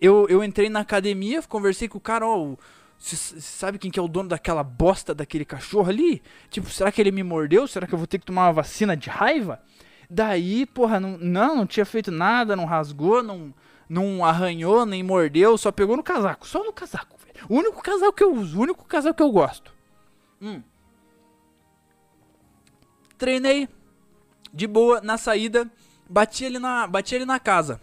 Eu, 0.00 0.26
eu 0.28 0.42
entrei 0.42 0.68
na 0.68 0.80
academia, 0.80 1.42
conversei 1.42 1.88
com 1.88 1.98
o 1.98 2.00
cara, 2.00 2.26
ó, 2.26 2.54
sabe 2.98 3.78
quem 3.78 3.90
que 3.90 3.98
é 3.98 4.02
o 4.02 4.08
dono 4.08 4.28
daquela 4.28 4.62
bosta 4.62 5.14
daquele 5.14 5.44
cachorro 5.44 5.88
ali? 5.88 6.22
Tipo, 6.50 6.70
será 6.70 6.92
que 6.92 7.00
ele 7.00 7.10
me 7.10 7.22
mordeu? 7.22 7.66
Será 7.66 7.86
que 7.86 7.94
eu 7.94 7.98
vou 7.98 8.06
ter 8.06 8.18
que 8.18 8.26
tomar 8.26 8.46
uma 8.46 8.52
vacina 8.52 8.96
de 8.96 9.08
raiva? 9.08 9.60
Daí, 10.08 10.66
porra, 10.66 10.98
não, 10.98 11.16
não, 11.18 11.56
não 11.56 11.66
tinha 11.66 11.86
feito 11.86 12.10
nada, 12.10 12.56
não 12.56 12.64
rasgou, 12.64 13.22
não, 13.22 13.54
não 13.88 14.24
arranhou, 14.24 14.84
nem 14.84 15.02
mordeu, 15.02 15.56
só 15.56 15.70
pegou 15.70 15.96
no 15.96 16.02
casaco, 16.02 16.46
só 16.46 16.64
no 16.64 16.72
casaco, 16.72 17.16
velho. 17.24 17.46
O 17.48 17.56
único 17.56 17.82
casaco 17.82 18.12
que 18.12 18.24
eu 18.24 18.34
uso, 18.34 18.58
o 18.58 18.62
único 18.62 18.84
casaco 18.84 19.16
que 19.16 19.22
eu 19.22 19.30
gosto. 19.30 19.72
Hum. 20.42 20.62
Treinei 23.20 23.68
de 24.50 24.66
boa 24.66 25.02
na 25.02 25.18
saída, 25.18 25.70
bati 26.08 26.42
ele 26.42 26.58
na, 26.58 26.86
bati 26.86 27.14
ele 27.14 27.26
na 27.26 27.38
casa. 27.38 27.78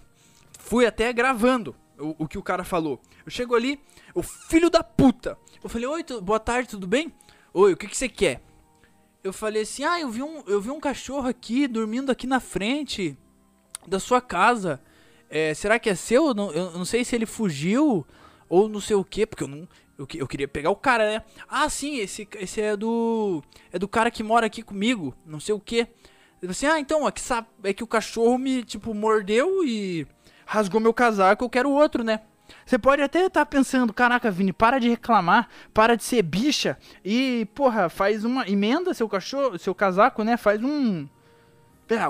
Fui 0.58 0.84
até 0.84 1.14
gravando 1.14 1.76
o, 2.00 2.24
o 2.24 2.28
que 2.28 2.40
o 2.40 2.42
cara 2.42 2.64
falou. 2.64 3.00
Eu 3.24 3.30
chego 3.30 3.54
ali, 3.54 3.80
o 4.16 4.24
filho 4.24 4.68
da 4.68 4.84
puta. 4.84 5.38
Eu 5.64 5.70
falei: 5.70 5.88
"Oi, 5.88 6.04
boa 6.24 6.40
tarde, 6.40 6.70
tudo 6.70 6.88
bem?" 6.88 7.14
"Oi, 7.54 7.74
o 7.74 7.78
que 7.78 7.88
que 7.88 7.96
você 7.96 8.10
quer?" 8.10 8.42
Eu 9.24 9.32
falei 9.32 9.62
assim: 9.62 9.84
"Ah, 9.84 10.02
eu 10.02 10.10
vi 10.10 10.24
um, 10.24 10.42
eu 10.48 10.60
vi 10.60 10.72
um 10.72 10.80
cachorro 10.80 11.28
aqui 11.28 11.68
dormindo 11.68 12.12
aqui 12.12 12.26
na 12.26 12.40
frente 12.40 13.16
da 13.88 14.00
sua 14.00 14.20
casa. 14.20 14.82
É, 15.30 15.54
será 15.54 15.78
que 15.78 15.88
é 15.88 15.94
seu? 15.94 16.30
Eu 16.30 16.34
não, 16.34 16.52
eu 16.52 16.72
não 16.72 16.84
sei 16.84 17.06
se 17.06 17.16
ele 17.16 17.28
fugiu 17.28 18.04
ou 18.50 18.68
não 18.68 18.82
sei 18.82 18.96
o 18.96 19.04
que, 19.04 19.28
porque 19.28 19.44
eu 19.44 19.48
não, 19.48 19.70
eu, 19.98 20.08
eu 20.16 20.28
queria 20.28 20.48
pegar 20.48 20.70
o 20.70 20.76
cara, 20.76 21.10
né? 21.10 21.24
Ah, 21.48 21.70
sim, 21.70 21.98
esse, 21.98 22.28
esse 22.36 22.62
é 22.62 22.76
do. 22.78 23.44
É 23.72 23.80
do 23.80 23.88
cara 23.88 24.12
que 24.12 24.24
mora 24.24 24.46
aqui 24.46 24.62
comigo, 24.62 25.16
não 25.26 25.40
sei 25.40 25.56
o 25.56 25.60
que. 25.60 25.88
Assim, 26.48 26.68
ah, 26.68 26.80
então, 26.80 27.08
é 27.08 27.12
que, 27.12 27.22
é 27.64 27.74
que 27.74 27.84
o 27.84 27.88
cachorro 27.88 28.38
me, 28.38 28.64
tipo, 28.64 28.94
mordeu 28.94 29.64
e 29.66 30.06
rasgou 30.46 30.80
meu 30.80 30.94
casaco, 30.94 31.44
eu 31.44 31.50
quero 31.50 31.72
outro, 31.72 32.04
né? 32.04 32.22
Você 32.66 32.78
pode 32.78 33.02
até 33.02 33.26
estar 33.26 33.42
tá 33.42 33.46
pensando, 33.46 33.92
caraca, 33.92 34.30
Vini, 34.30 34.54
para 34.54 34.80
de 34.80 34.88
reclamar, 34.88 35.50
para 35.74 35.96
de 35.96 36.04
ser 36.04 36.22
bicha 36.22 36.78
e, 37.04 37.48
porra, 37.56 37.90
faz 37.90 38.24
uma 38.24 38.48
emenda 38.48 38.94
seu 38.94 39.10
cachorro, 39.10 39.58
seu 39.58 39.74
casaco, 39.74 40.24
né? 40.24 40.38
Faz 40.38 40.64
um, 40.64 41.08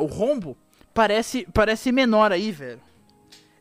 o 0.02 0.06
rombo 0.06 0.58
parece 0.94 1.48
parece 1.54 1.92
menor 1.92 2.32
aí, 2.32 2.52
velho. 2.52 2.82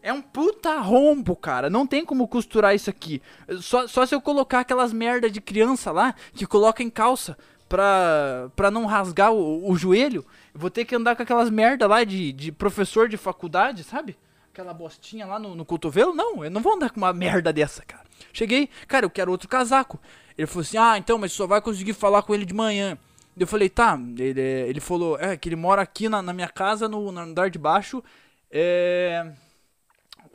É 0.06 0.12
um 0.12 0.22
puta 0.22 0.78
rombo, 0.78 1.34
cara. 1.34 1.68
Não 1.68 1.84
tem 1.84 2.04
como 2.04 2.28
costurar 2.28 2.76
isso 2.76 2.88
aqui. 2.88 3.20
Só, 3.60 3.88
só 3.88 4.06
se 4.06 4.14
eu 4.14 4.20
colocar 4.20 4.60
aquelas 4.60 4.92
merda 4.92 5.28
de 5.28 5.40
criança 5.40 5.90
lá 5.90 6.14
que 6.32 6.46
coloca 6.46 6.80
em 6.80 6.88
calça 6.88 7.36
pra, 7.68 8.48
pra 8.54 8.70
não 8.70 8.86
rasgar 8.86 9.32
o, 9.32 9.68
o 9.68 9.76
joelho. 9.76 10.24
Vou 10.54 10.70
ter 10.70 10.84
que 10.84 10.94
andar 10.94 11.16
com 11.16 11.24
aquelas 11.24 11.50
merda 11.50 11.88
lá 11.88 12.04
de, 12.04 12.30
de 12.30 12.52
professor 12.52 13.08
de 13.08 13.16
faculdade, 13.16 13.82
sabe? 13.82 14.16
Aquela 14.52 14.72
bostinha 14.72 15.26
lá 15.26 15.40
no, 15.40 15.56
no 15.56 15.64
cotovelo. 15.64 16.14
Não, 16.14 16.44
eu 16.44 16.52
não 16.52 16.60
vou 16.60 16.74
andar 16.74 16.90
com 16.90 16.98
uma 16.98 17.12
merda 17.12 17.52
dessa, 17.52 17.82
cara. 17.82 18.04
Cheguei, 18.32 18.70
cara, 18.86 19.06
eu 19.06 19.10
quero 19.10 19.32
outro 19.32 19.48
casaco. 19.48 19.98
Ele 20.38 20.46
falou 20.46 20.62
assim: 20.62 20.78
ah, 20.78 20.96
então, 20.96 21.18
mas 21.18 21.32
só 21.32 21.48
vai 21.48 21.60
conseguir 21.60 21.94
falar 21.94 22.22
com 22.22 22.32
ele 22.32 22.44
de 22.44 22.54
manhã. 22.54 22.96
Eu 23.36 23.46
falei, 23.48 23.68
tá. 23.68 23.98
Ele, 24.16 24.40
ele 24.40 24.78
falou, 24.78 25.18
é, 25.18 25.36
que 25.36 25.48
ele 25.48 25.56
mora 25.56 25.82
aqui 25.82 26.08
na, 26.08 26.22
na 26.22 26.32
minha 26.32 26.48
casa, 26.48 26.88
no, 26.88 27.10
no 27.10 27.20
andar 27.20 27.50
de 27.50 27.58
baixo. 27.58 28.04
É 28.48 29.32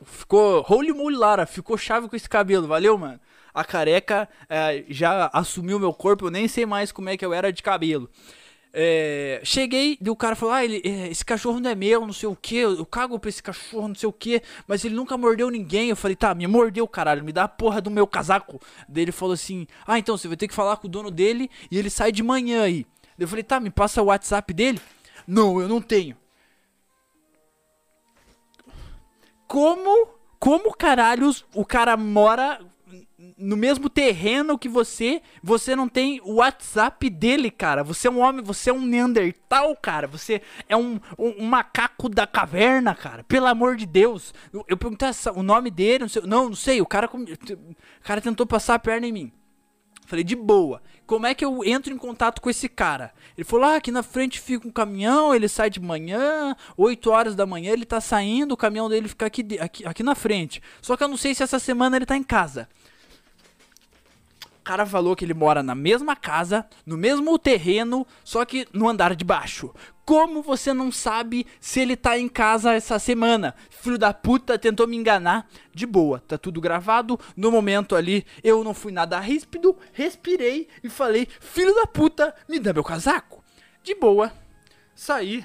ficou 0.04 0.64
holy 0.68 0.92
moly 0.92 1.16
Lara, 1.16 1.46
ficou 1.46 1.76
chave 1.76 2.08
com 2.08 2.16
esse 2.16 2.28
cabelo, 2.28 2.66
valeu, 2.66 2.96
mano? 2.96 3.20
A 3.54 3.64
careca 3.64 4.28
é, 4.48 4.84
já 4.88 5.30
assumiu 5.32 5.78
meu 5.78 5.92
corpo, 5.92 6.26
eu 6.26 6.30
nem 6.30 6.48
sei 6.48 6.64
mais 6.64 6.90
como 6.90 7.08
é 7.08 7.16
que 7.16 7.24
eu 7.24 7.34
era 7.34 7.52
de 7.52 7.62
cabelo. 7.62 8.08
É, 8.74 9.42
cheguei 9.44 9.98
e 10.00 10.08
o 10.08 10.16
cara 10.16 10.34
falou: 10.34 10.54
Ah, 10.54 10.64
ele, 10.64 10.80
é, 10.82 11.08
esse 11.08 11.24
cachorro 11.24 11.60
não 11.60 11.68
é 11.68 11.74
meu, 11.74 12.06
não 12.06 12.12
sei 12.12 12.28
o 12.28 12.34
que. 12.34 12.56
Eu 12.56 12.86
cago 12.86 13.18
pra 13.18 13.28
esse 13.28 13.42
cachorro, 13.42 13.88
não 13.88 13.94
sei 13.94 14.08
o 14.08 14.12
que. 14.12 14.40
Mas 14.66 14.82
ele 14.84 14.94
nunca 14.94 15.16
mordeu 15.18 15.50
ninguém. 15.50 15.90
Eu 15.90 15.96
falei: 15.96 16.16
Tá, 16.16 16.34
me 16.34 16.46
mordeu, 16.46 16.88
caralho. 16.88 17.22
Me 17.22 17.32
dá 17.32 17.44
a 17.44 17.48
porra 17.48 17.82
do 17.82 17.90
meu 17.90 18.06
casaco. 18.06 18.58
Daí 18.88 19.04
ele 19.04 19.12
falou 19.12 19.34
assim: 19.34 19.66
Ah, 19.86 19.98
então 19.98 20.16
você 20.16 20.26
vai 20.26 20.38
ter 20.38 20.48
que 20.48 20.54
falar 20.54 20.78
com 20.78 20.86
o 20.86 20.90
dono 20.90 21.10
dele 21.10 21.50
e 21.70 21.78
ele 21.78 21.90
sai 21.90 22.10
de 22.10 22.22
manhã 22.22 22.62
aí. 22.62 22.86
Eu 23.18 23.28
falei: 23.28 23.44
Tá, 23.44 23.60
me 23.60 23.68
passa 23.70 24.00
o 24.00 24.06
WhatsApp 24.06 24.54
dele. 24.54 24.80
Não, 25.26 25.60
eu 25.60 25.68
não 25.68 25.80
tenho. 25.80 26.16
Como, 29.52 30.08
como 30.40 30.74
caralhos 30.74 31.44
o 31.54 31.62
cara 31.62 31.94
mora 31.94 32.58
no 33.36 33.54
mesmo 33.54 33.90
terreno 33.90 34.58
que 34.58 34.66
você, 34.66 35.20
você 35.42 35.76
não 35.76 35.90
tem 35.90 36.22
o 36.24 36.36
WhatsApp 36.36 37.10
dele, 37.10 37.50
cara. 37.50 37.84
Você 37.84 38.08
é 38.08 38.10
um 38.10 38.20
homem, 38.20 38.42
você 38.42 38.70
é 38.70 38.72
um 38.72 38.80
Neandertal, 38.80 39.76
cara. 39.76 40.06
Você 40.06 40.40
é 40.66 40.74
um, 40.74 40.98
um, 41.18 41.42
um 41.42 41.44
macaco 41.44 42.08
da 42.08 42.26
caverna, 42.26 42.94
cara. 42.94 43.24
Pelo 43.24 43.44
amor 43.44 43.76
de 43.76 43.84
Deus. 43.84 44.32
Eu, 44.50 44.64
eu 44.66 44.76
perguntei 44.78 45.10
o 45.34 45.42
nome 45.42 45.70
dele, 45.70 45.98
não 45.98 46.08
sei, 46.08 46.22
não, 46.22 46.48
não 46.48 46.56
sei. 46.56 46.80
O 46.80 46.86
cara, 46.86 47.10
o 47.14 48.02
cara 48.02 48.22
tentou 48.22 48.46
passar 48.46 48.76
a 48.76 48.78
perna 48.78 49.06
em 49.06 49.12
mim. 49.12 49.32
Falei, 50.06 50.24
de 50.24 50.36
boa. 50.36 50.82
Como 51.06 51.26
é 51.26 51.34
que 51.34 51.44
eu 51.44 51.64
entro 51.64 51.92
em 51.92 51.98
contato 51.98 52.40
com 52.40 52.48
esse 52.48 52.68
cara? 52.68 53.12
Ele 53.36 53.44
falou: 53.44 53.66
ah, 53.66 53.76
aqui 53.76 53.90
na 53.90 54.02
frente 54.02 54.40
fica 54.40 54.66
um 54.66 54.70
caminhão, 54.70 55.34
ele 55.34 55.48
sai 55.48 55.68
de 55.68 55.80
manhã, 55.80 56.56
8 56.76 57.10
horas 57.10 57.34
da 57.34 57.46
manhã, 57.46 57.72
ele 57.72 57.84
tá 57.84 58.00
saindo, 58.00 58.52
o 58.52 58.56
caminhão 58.56 58.88
dele 58.88 59.08
fica 59.08 59.26
aqui, 59.26 59.46
aqui, 59.60 59.86
aqui 59.86 60.02
na 60.02 60.14
frente. 60.14 60.62
Só 60.80 60.96
que 60.96 61.04
eu 61.04 61.08
não 61.08 61.16
sei 61.16 61.34
se 61.34 61.42
essa 61.42 61.58
semana 61.58 61.96
ele 61.96 62.06
tá 62.06 62.16
em 62.16 62.22
casa. 62.22 62.68
O 64.62 64.64
cara 64.64 64.86
falou 64.86 65.16
que 65.16 65.24
ele 65.24 65.34
mora 65.34 65.60
na 65.60 65.74
mesma 65.74 66.14
casa, 66.14 66.64
no 66.86 66.96
mesmo 66.96 67.36
terreno, 67.36 68.06
só 68.22 68.44
que 68.44 68.64
no 68.72 68.88
andar 68.88 69.16
de 69.16 69.24
baixo. 69.24 69.74
Como 70.04 70.40
você 70.40 70.72
não 70.72 70.92
sabe 70.92 71.44
se 71.58 71.80
ele 71.80 71.96
tá 71.96 72.16
em 72.16 72.28
casa 72.28 72.72
essa 72.72 72.96
semana? 72.96 73.56
Filho 73.70 73.98
da 73.98 74.14
puta 74.14 74.56
tentou 74.56 74.86
me 74.86 74.96
enganar. 74.96 75.48
De 75.74 75.84
boa, 75.84 76.20
tá 76.20 76.38
tudo 76.38 76.60
gravado. 76.60 77.18
No 77.36 77.50
momento 77.50 77.96
ali, 77.96 78.24
eu 78.44 78.62
não 78.62 78.72
fui 78.72 78.92
nada 78.92 79.18
ríspido, 79.18 79.76
respirei 79.92 80.68
e 80.80 80.88
falei: 80.88 81.26
Filho 81.40 81.74
da 81.74 81.84
puta, 81.84 82.32
me 82.48 82.60
dá 82.60 82.72
meu 82.72 82.84
casaco. 82.84 83.42
De 83.82 83.96
boa, 83.96 84.32
saí, 84.94 85.44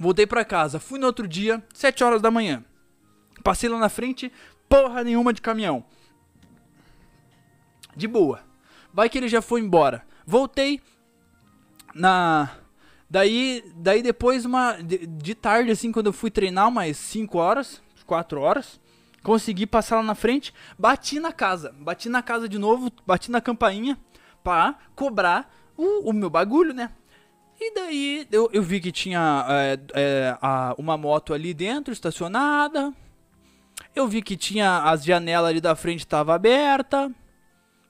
voltei 0.00 0.26
pra 0.26 0.46
casa. 0.46 0.80
Fui 0.80 0.98
no 0.98 1.06
outro 1.06 1.28
dia, 1.28 1.62
7 1.74 2.02
horas 2.02 2.22
da 2.22 2.30
manhã. 2.30 2.64
Passei 3.42 3.68
lá 3.68 3.78
na 3.78 3.90
frente, 3.90 4.32
porra 4.66 5.04
nenhuma 5.04 5.30
de 5.30 5.42
caminhão. 5.42 5.84
De 7.96 8.08
boa. 8.08 8.40
Vai 8.92 9.08
que 9.08 9.18
ele 9.18 9.28
já 9.28 9.42
foi 9.42 9.60
embora. 9.60 10.04
Voltei 10.26 10.80
na 11.94 12.50
daí 13.08 13.64
daí 13.76 14.02
depois 14.02 14.44
uma 14.44 14.72
de, 14.74 15.06
de 15.06 15.34
tarde 15.34 15.70
assim 15.70 15.92
quando 15.92 16.06
eu 16.06 16.12
fui 16.12 16.30
treinar 16.30 16.70
mais 16.70 16.96
5 16.96 17.38
horas, 17.38 17.82
4 18.06 18.40
horas, 18.40 18.80
consegui 19.22 19.66
passar 19.66 19.96
lá 19.96 20.02
na 20.02 20.14
frente, 20.14 20.52
bati 20.78 21.20
na 21.20 21.32
casa, 21.32 21.74
bati 21.78 22.08
na 22.08 22.22
casa 22.22 22.48
de 22.48 22.58
novo, 22.58 22.90
bati 23.06 23.30
na 23.30 23.40
campainha 23.40 23.98
para 24.42 24.76
cobrar 24.94 25.52
o, 25.76 26.10
o 26.10 26.12
meu 26.12 26.30
bagulho, 26.30 26.72
né? 26.72 26.90
E 27.60 27.74
daí 27.74 28.26
eu, 28.30 28.50
eu 28.52 28.62
vi 28.62 28.80
que 28.80 28.90
tinha 28.90 29.46
é, 29.48 29.78
é, 29.94 30.38
a, 30.42 30.74
uma 30.76 30.96
moto 30.96 31.32
ali 31.32 31.54
dentro, 31.54 31.92
estacionada. 31.92 32.92
Eu 33.94 34.08
vi 34.08 34.22
que 34.22 34.36
tinha 34.36 34.82
as 34.82 35.04
janelas 35.04 35.50
ali 35.50 35.60
da 35.60 35.76
frente 35.76 36.06
tava 36.06 36.34
aberta 36.34 37.10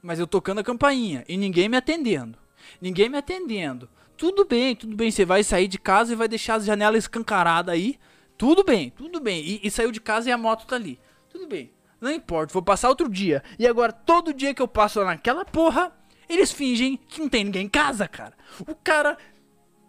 mas 0.05 0.19
eu 0.19 0.27
tocando 0.27 0.59
a 0.59 0.63
campainha 0.63 1.25
e 1.27 1.35
ninguém 1.35 1.67
me 1.67 1.79
atendendo. 1.79 2.39
Ninguém 2.79 3.09
me 3.09 3.17
atendendo. 3.17 3.89
Tudo 4.19 4.45
bem, 4.45 4.77
tudo 4.77 4.95
bem. 4.95 5.11
Você 5.11 5.25
vai 5.25 5.43
sair 5.43 5.67
de 5.67 5.79
casa 5.79 6.13
e 6.13 6.17
vai 6.17 6.29
deixar 6.29 6.57
as 6.57 6.67
janelas 6.67 7.05
escancaradas 7.05 7.75
aí. 7.75 7.99
Tudo 8.37 8.63
bem, 8.63 8.91
tudo 8.91 9.19
bem. 9.19 9.43
E, 9.43 9.61
e, 9.65 9.71
saiu 9.71 9.91
de 9.91 10.03
casa 10.03 10.29
e 10.29 10.33
a 10.33 10.37
moto 10.37 10.67
tá 10.67 10.77
ali. 10.77 11.01
Tudo 11.31 11.47
bem. 11.47 11.73
Não 12.01 12.11
importa, 12.11 12.53
vou 12.53 12.63
passar 12.63 12.91
outro 12.91 13.09
dia. 13.09 13.43
E 13.59 13.67
agora, 13.67 13.93
todo 13.93 14.35
dia 14.35 14.53
que 14.53 14.61
eu 14.61 14.69
passo 14.69 15.01
lá 15.01 15.07
naquela 15.07 15.43
porra, 15.43 15.91
eles 16.29 16.53
fingem 16.53 16.99
que 17.09 17.21
não 17.21 17.29
tem 17.31 17.45
ninguém 17.45 17.65
em 17.65 17.69
casa, 17.69 18.07
cara. 18.07 18.35
O 18.69 18.75
cara. 18.75 19.17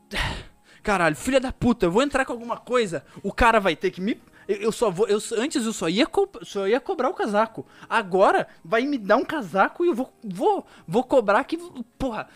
Caralho, 0.82 1.16
filha 1.16 1.40
da 1.40 1.52
puta, 1.52 1.88
eu 1.88 1.92
vou 1.92 2.04
entrar 2.04 2.24
com 2.24 2.32
alguma 2.32 2.58
coisa. 2.58 3.04
O 3.22 3.34
cara 3.34 3.60
vai 3.60 3.76
ter 3.76 3.92
que 3.92 4.00
me 4.00 4.22
eu, 4.48 4.72
só 4.72 4.90
vou. 4.90 5.08
Eu, 5.08 5.20
antes 5.38 5.66
eu 5.66 5.74
só 5.74 5.90
ia, 5.90 6.08
só 6.44 6.68
ia 6.68 6.80
cobrar 6.80 7.10
o 7.10 7.14
casaco. 7.14 7.66
Agora 7.90 8.48
vai 8.64 8.84
me 8.84 8.98
dar 8.98 9.18
um 9.18 9.26
casaco 9.26 9.84
e 9.84 9.88
eu 9.88 9.94
vou, 9.94 10.14
vou, 10.24 10.66
vou 10.88 11.04
cobrar 11.04 11.44
que. 11.44 11.58
Porra. 11.98 12.28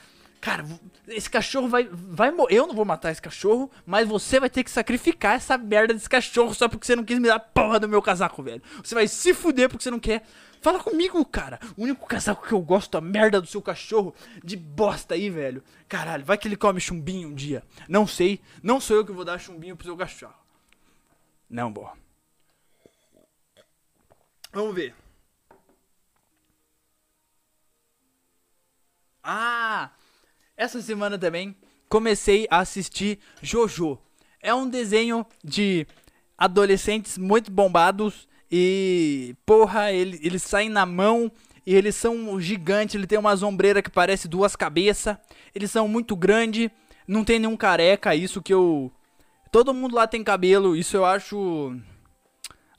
Cara, 0.42 0.66
esse 1.10 1.30
cachorro 1.30 1.68
vai, 1.68 1.90
vai. 1.92 2.34
Eu 2.50 2.66
não 2.66 2.74
vou 2.74 2.86
matar 2.86 3.12
esse 3.12 3.22
cachorro, 3.22 3.70
mas 3.86 4.08
você 4.08 4.40
vai 4.40 4.50
ter 4.50 4.64
que 4.64 4.72
sacrificar 4.72 5.36
essa 5.36 5.58
merda 5.58 5.94
desse 5.94 6.10
cachorro 6.10 6.54
só 6.54 6.70
porque 6.70 6.86
você 6.86 6.96
não 6.96 7.04
quis 7.04 7.20
me 7.20 7.28
dar 7.28 7.36
a 7.36 7.40
porra 7.40 7.78
do 7.78 7.90
meu 7.90 8.02
casaco, 8.02 8.42
velho. 8.42 8.64
Você 8.82 8.96
vai 8.96 9.06
se 9.08 9.34
fuder 9.34 9.68
porque 9.68 9.84
você 9.84 9.92
não 9.92 10.00
quer. 10.00 10.24
Fala 10.62 10.80
comigo, 10.80 11.24
cara. 11.26 11.60
O 11.76 11.84
único 11.84 12.06
casaco 12.06 12.48
que 12.48 12.54
eu 12.54 12.62
gosto, 12.62 12.98
a 12.98 13.02
merda 13.02 13.42
do 13.42 13.48
seu 13.48 13.62
cachorro 13.62 14.16
de 14.44 14.56
bosta 14.56 15.14
aí, 15.14 15.30
velho. 15.30 15.62
Caralho, 15.88 16.24
vai 16.24 16.38
que 16.38 16.48
ele 16.48 16.56
come 16.56 16.80
chumbinho 16.80 17.30
um 17.30 17.34
dia. 17.34 17.64
Não 17.88 18.08
sei. 18.08 18.42
Não 18.64 18.80
sou 18.80 18.96
eu 18.98 19.06
que 19.06 19.12
vou 19.12 19.26
dar 19.26 19.40
chumbinho 19.40 19.76
pro 19.76 19.86
seu 19.86 19.98
cachorro. 19.98 20.39
Não, 21.50 21.72
boa. 21.72 21.94
Vamos 24.52 24.76
ver. 24.76 24.96
Ah! 29.24 29.92
Essa 30.56 30.82
semana 30.82 31.18
também 31.18 31.56
comecei 31.88 32.48
a 32.52 32.60
assistir 32.60 33.20
Jojo. 33.42 33.98
É 34.42 34.54
um 34.54 34.70
desenho 34.70 35.26
de 35.44 35.88
adolescentes 36.38 37.18
muito 37.18 37.52
bombados 37.52 38.28
e 38.52 39.36
porra, 39.46 39.92
ele, 39.92 40.20
eles 40.24 40.44
saem 40.44 40.70
na 40.70 40.86
mão 40.86 41.32
e 41.66 41.76
eles 41.76 41.96
são 41.96 42.40
gigantes, 42.40 42.96
ele 42.96 43.08
tem 43.08 43.20
uma 43.20 43.36
sombreira 43.36 43.82
que 43.82 43.90
parece 43.90 44.28
duas 44.28 44.56
cabeças. 44.56 45.18
Eles 45.54 45.72
são 45.72 45.88
muito 45.88 46.16
grandes, 46.16 46.70
não 47.08 47.24
tem 47.24 47.40
nenhum 47.40 47.58
careca, 47.58 48.16
isso 48.16 48.42
que 48.42 48.54
eu 48.54 48.92
Todo 49.52 49.74
mundo 49.74 49.96
lá 49.96 50.08
tem 50.08 50.24
cabelo, 50.24 50.76
isso 50.76 50.96
eu 50.96 51.06
acho. 51.06 51.76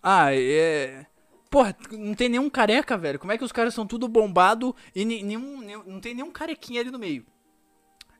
Ah, 0.02 0.34
é. 0.34 1.06
Porra, 1.50 1.76
não 1.90 2.14
tem 2.14 2.28
nenhum 2.28 2.48
careca, 2.48 2.96
velho. 2.96 3.18
Como 3.18 3.32
é 3.32 3.38
que 3.38 3.44
os 3.44 3.50
caras 3.50 3.74
são 3.74 3.84
tudo 3.84 4.06
bombado 4.06 4.74
e 4.94 5.04
nenhum, 5.04 5.60
nenhum, 5.60 5.82
não 5.84 6.00
tem 6.00 6.14
nenhum 6.14 6.30
carequinha 6.30 6.80
ali 6.80 6.92
no 6.92 6.98
meio? 6.98 7.26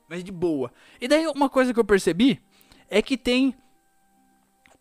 Mas 0.09 0.21
de 0.21 0.31
boa. 0.31 0.71
E 0.99 1.07
daí 1.07 1.25
uma 1.27 1.49
coisa 1.49 1.73
que 1.73 1.79
eu 1.79 1.85
percebi 1.85 2.41
é 2.89 3.01
que 3.01 3.17
tem 3.17 3.55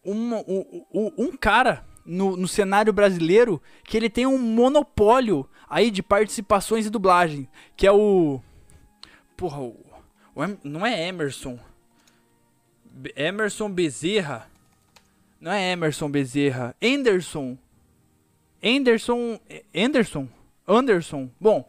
um, 0.05 0.35
um, 0.35 1.13
um 1.17 1.37
cara 1.37 1.87
no, 2.05 2.37
no, 2.37 2.49
cenário 2.49 2.93
brasileiro 2.93 3.63
que 3.85 3.97
ele 3.97 4.11
tem 4.11 4.27
um 4.27 4.39
monopólio 4.39 5.49
aí 5.69 5.93
de 5.93 6.03
participações 6.03 6.87
e 6.87 6.91
dublagem. 6.91 7.49
Que 7.77 7.87
é 7.87 7.93
o. 7.93 8.41
Porra, 9.37 9.61
o, 9.61 9.77
o 10.35 10.43
não 10.65 10.85
é 10.85 11.07
Emerson. 11.07 11.57
Emerson 13.17 13.71
Bezerra. 13.71 14.49
Não 15.41 15.53
é 15.53 15.73
Emerson 15.73 16.11
Bezerra. 16.11 16.75
Anderson. 16.83 17.57
Anderson. 18.63 19.41
Anderson? 19.75 20.29
Anderson. 20.67 21.31
Bom, 21.41 21.69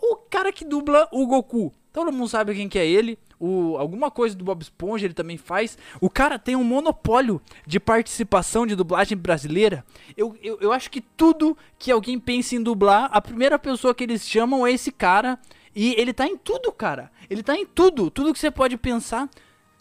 o 0.00 0.16
cara 0.16 0.52
que 0.52 0.64
dubla 0.64 1.08
o 1.12 1.26
Goku. 1.26 1.72
Todo 1.92 2.12
mundo 2.12 2.28
sabe 2.28 2.54
quem 2.54 2.68
que 2.68 2.78
é 2.78 2.86
ele. 2.86 3.18
O, 3.38 3.76
alguma 3.78 4.10
coisa 4.10 4.36
do 4.36 4.44
Bob 4.44 4.62
Esponja 4.62 5.06
ele 5.06 5.14
também 5.14 5.36
faz. 5.36 5.76
O 6.00 6.08
cara 6.08 6.38
tem 6.38 6.54
um 6.54 6.62
monopólio 6.62 7.40
de 7.66 7.80
participação 7.80 8.66
de 8.66 8.76
dublagem 8.76 9.18
brasileira. 9.18 9.84
Eu, 10.16 10.36
eu, 10.42 10.58
eu 10.60 10.72
acho 10.72 10.90
que 10.90 11.00
tudo 11.00 11.56
que 11.78 11.90
alguém 11.90 12.18
pensa 12.18 12.54
em 12.54 12.62
dublar, 12.62 13.08
a 13.12 13.20
primeira 13.20 13.58
pessoa 13.58 13.94
que 13.94 14.04
eles 14.04 14.28
chamam 14.28 14.66
é 14.66 14.72
esse 14.72 14.92
cara. 14.92 15.38
E 15.74 15.94
ele 15.98 16.12
tá 16.12 16.26
em 16.26 16.36
tudo, 16.36 16.70
cara. 16.72 17.10
Ele 17.28 17.42
tá 17.42 17.56
em 17.56 17.66
tudo. 17.66 18.10
Tudo 18.10 18.32
que 18.32 18.38
você 18.38 18.50
pode 18.50 18.76
pensar. 18.76 19.28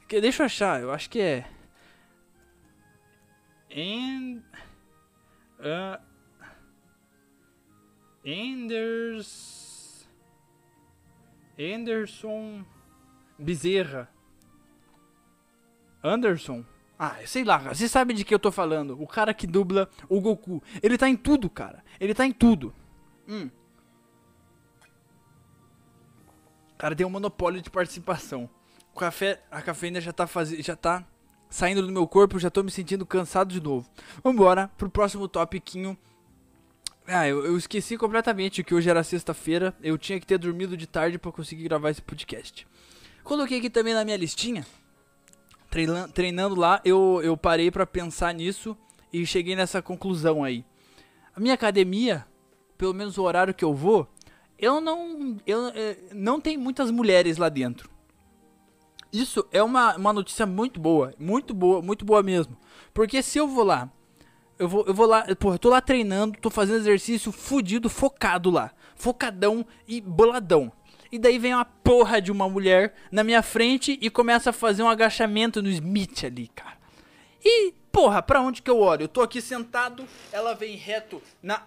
Deixa 0.10 0.42
eu 0.42 0.46
achar, 0.48 0.82
eu 0.82 0.92
acho 0.92 1.08
que 1.10 1.20
é. 1.20 1.46
And, 3.72 4.42
uh, 5.60 6.02
Anders. 8.26 10.10
Anderson 11.60 12.66
Bezerra. 13.38 14.10
Anderson? 16.04 16.66
Ah, 16.98 17.16
sei 17.26 17.44
lá, 17.44 17.60
você 17.60 17.88
sabe 17.88 18.14
de 18.14 18.26
que 18.26 18.34
eu 18.34 18.40
tô 18.40 18.52
falando. 18.52 19.00
O 19.02 19.06
cara 19.08 19.34
que 19.34 19.46
dubla 19.46 19.90
o 20.10 20.20
Goku. 20.20 20.64
Ele 20.82 20.98
tá 20.98 21.08
em 21.08 21.16
tudo, 21.16 21.50
cara. 21.50 21.84
Ele 22.00 22.14
tá 22.14 22.26
em 22.26 22.32
tudo. 22.32 22.74
Hum. 23.28 23.50
O 26.74 26.78
cara 26.78 26.96
tem 26.96 27.06
um 27.06 27.10
monopólio 27.10 27.62
de 27.62 27.70
participação 27.70 28.50
café, 28.98 29.42
a 29.52 29.62
cafeína 29.62 30.02
já 30.02 30.12
tá 30.12 30.26
fazendo, 30.28 30.62
já 30.62 30.76
tá 30.76 31.06
saindo 31.50 31.86
do 31.86 31.92
meu 31.92 32.08
corpo, 32.08 32.40
já 32.40 32.50
tô 32.50 32.62
me 32.64 32.72
sentindo 32.72 33.06
cansado 33.06 33.52
de 33.52 33.62
novo. 33.62 33.90
Vambora 34.24 34.70
pro 34.78 34.90
próximo 34.90 35.28
topiquinho. 35.28 35.98
Ah, 37.08 37.28
eu, 37.28 37.44
eu 37.44 37.58
esqueci 37.58 37.98
completamente 37.98 38.64
que 38.64 38.76
hoje 38.76 38.90
era 38.90 39.04
sexta-feira, 39.04 39.76
eu 39.82 39.98
tinha 39.98 40.20
que 40.20 40.28
ter 40.28 40.38
dormido 40.38 40.78
de 40.78 40.86
tarde 40.86 41.18
para 41.18 41.32
conseguir 41.32 41.64
gravar 41.64 41.90
esse 41.90 42.02
podcast. 42.02 42.68
Coloquei 43.24 43.58
aqui 43.58 43.70
também 43.70 43.94
na 43.94 44.06
minha 44.06 44.18
listinha. 44.18 44.66
Treinando, 45.72 46.14
treinando 46.14 46.56
lá, 46.56 46.82
eu, 46.86 47.20
eu 47.24 47.36
parei 47.36 47.72
para 47.72 47.86
pensar 47.86 48.34
nisso 48.34 48.78
e 49.12 49.26
cheguei 49.26 49.56
nessa 49.56 49.82
conclusão 49.82 50.44
aí. 50.44 50.64
A 51.36 51.40
minha 51.40 51.54
academia, 51.54 52.26
pelo 52.78 52.94
menos 52.94 53.18
o 53.18 53.24
horário 53.24 53.54
que 53.54 53.66
eu 53.66 53.74
vou, 53.74 54.08
eu 54.58 54.82
não, 54.82 55.38
eu, 55.48 55.68
é, 55.70 55.98
não 56.14 56.40
tem 56.40 56.58
muitas 56.58 56.92
mulheres 56.92 57.38
lá 57.38 57.50
dentro. 57.50 57.90
Isso 59.12 59.46
é 59.52 59.62
uma, 59.64 59.96
uma 59.96 60.14
notícia 60.14 60.46
muito 60.46 60.80
boa, 60.80 61.14
muito 61.18 61.54
boa, 61.54 61.82
muito 61.82 62.06
boa 62.06 62.22
mesmo. 62.22 62.56
Porque 62.94 63.24
se 63.24 63.40
eu 63.40 63.48
vou 63.48 63.64
lá, 63.64 63.90
eu 64.58 64.68
vou, 64.68 64.86
eu 64.86 64.94
vou 64.94 65.08
lá, 65.08 65.24
porra, 65.36 65.56
eu 65.56 65.60
tô 65.60 65.70
lá 65.70 65.82
treinando, 65.82 66.38
tô 66.40 66.50
fazendo 66.50 66.78
exercício 66.78 67.32
fudido, 67.32 67.90
focado 67.90 68.52
lá. 68.52 68.72
Focadão 68.96 69.66
e 69.88 70.02
boladão. 70.02 70.72
E 71.12 71.18
daí 71.18 71.40
vem 71.40 71.56
uma 71.56 71.66
porra 71.66 72.22
de 72.22 72.32
uma 72.32 72.48
mulher 72.48 72.94
na 73.12 73.24
minha 73.24 73.42
frente 73.42 73.98
e 74.00 74.10
começa 74.10 74.52
a 74.52 74.54
fazer 74.54 74.84
um 74.84 74.90
agachamento 74.90 75.62
no 75.62 75.70
Smith 75.70 76.24
ali, 76.24 76.48
cara. 76.50 76.78
E, 77.44 77.74
porra, 77.92 78.22
pra 78.22 78.42
onde 78.42 78.62
que 78.62 78.70
eu 78.70 78.80
olho? 78.80 79.04
Eu 79.04 79.08
tô 79.08 79.22
aqui 79.22 79.42
sentado, 79.42 80.06
ela 80.32 80.54
vem 80.54 80.76
reto 80.76 81.22
na 81.42 81.64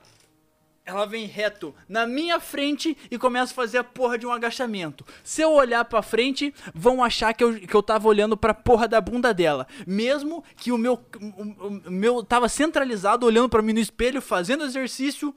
ela 0.85 1.07
vem 1.07 1.27
reto 1.27 1.75
na 1.88 2.07
minha 2.07 2.40
frente 2.40 2.97
e 3.11 3.16
começa 3.16 3.53
a 3.53 3.55
fazer 3.55 3.79
a 3.79 3.85
porra 3.85 4.18
de 4.18 4.27
um 4.27 4.33
agachamento. 4.33 5.07
Se 5.23 5.40
eu 5.40 5.53
olhar 5.53 5.85
pra 5.85 6.03
frente, 6.03 6.53
vão 6.75 7.05
achar 7.05 7.33
que 7.33 7.45
eu, 7.45 7.55
que 7.55 7.75
eu 7.75 7.83
tava 7.83 8.09
olhando 8.09 8.37
pra 8.37 8.53
porra 8.53 8.88
da 8.88 9.01
bunda 9.01 9.33
dela. 9.33 9.66
Mesmo 9.87 10.42
que 10.57 10.73
o 10.73 10.79
meu, 10.79 10.95
o, 11.21 11.88
o 11.88 11.90
meu 11.90 12.25
tava 12.25 12.49
centralizado, 12.49 13.27
olhando 13.27 13.49
para 13.49 13.62
mim 13.62 13.73
no 13.73 13.79
espelho, 13.79 14.21
fazendo 14.21 14.64
exercício, 14.64 15.33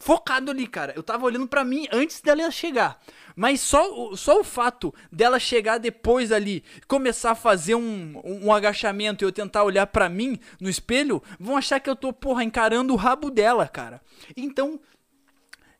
focado 0.00 0.50
ali, 0.50 0.66
cara. 0.66 0.92
Eu 0.96 1.02
tava 1.02 1.26
olhando 1.26 1.46
para 1.46 1.62
mim 1.62 1.86
antes 1.92 2.20
dela 2.20 2.50
chegar. 2.50 3.00
Mas 3.36 3.60
só, 3.60 4.16
só 4.16 4.40
o 4.40 4.44
fato 4.44 4.92
dela 5.12 5.38
chegar 5.38 5.78
depois 5.78 6.32
ali, 6.32 6.64
começar 6.88 7.32
a 7.32 7.34
fazer 7.36 7.74
um, 7.74 8.20
um 8.24 8.52
agachamento 8.52 9.22
e 9.22 9.26
eu 9.26 9.30
tentar 9.30 9.62
olhar 9.62 9.86
para 9.86 10.08
mim 10.08 10.40
no 10.60 10.68
espelho, 10.68 11.22
vão 11.38 11.56
achar 11.56 11.78
que 11.78 11.88
eu 11.88 11.94
tô, 11.94 12.12
porra, 12.12 12.42
encarando 12.42 12.92
o 12.92 12.96
rabo 12.96 13.30
dela, 13.30 13.68
cara. 13.68 14.00
Então, 14.36 14.80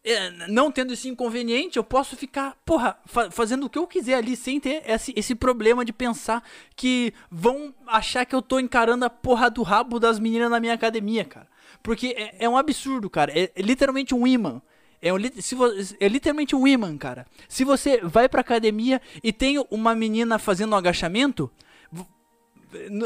é, 0.04 0.30
não 0.48 0.70
tendo 0.70 0.92
esse 0.92 1.08
inconveniente, 1.08 1.76
eu 1.76 1.84
posso 1.84 2.16
ficar, 2.16 2.56
porra, 2.64 2.98
fa 3.04 3.30
fazendo 3.30 3.66
o 3.66 3.70
que 3.70 3.78
eu 3.78 3.86
quiser 3.86 4.14
ali, 4.14 4.36
sem 4.36 4.60
ter 4.60 4.82
esse, 4.86 5.12
esse 5.16 5.34
problema 5.34 5.84
de 5.84 5.92
pensar 5.92 6.42
que 6.76 7.12
vão 7.30 7.74
achar 7.86 8.24
que 8.24 8.34
eu 8.34 8.40
tô 8.40 8.58
encarando 8.58 9.04
a 9.04 9.10
porra 9.10 9.50
do 9.50 9.62
rabo 9.62 9.98
das 9.98 10.18
meninas 10.18 10.50
na 10.50 10.60
minha 10.60 10.74
academia, 10.74 11.24
cara. 11.24 11.49
Porque 11.82 12.14
é, 12.16 12.44
é 12.44 12.48
um 12.48 12.56
absurdo, 12.56 13.08
cara. 13.08 13.32
É, 13.38 13.50
é, 13.54 13.62
literalmente 13.62 14.14
um 14.14 14.26
imã. 14.26 14.60
É, 15.02 15.12
um, 15.12 15.18
se 15.38 15.56
é 15.98 16.08
literalmente 16.08 16.54
um 16.54 16.66
imã, 16.66 16.96
cara. 16.96 17.26
Se 17.48 17.64
você 17.64 18.00
vai 18.02 18.28
pra 18.28 18.42
academia 18.42 19.00
e 19.22 19.32
tem 19.32 19.64
uma 19.70 19.94
menina 19.94 20.38
fazendo 20.38 20.72
um 20.74 20.76
agachamento, 20.76 21.50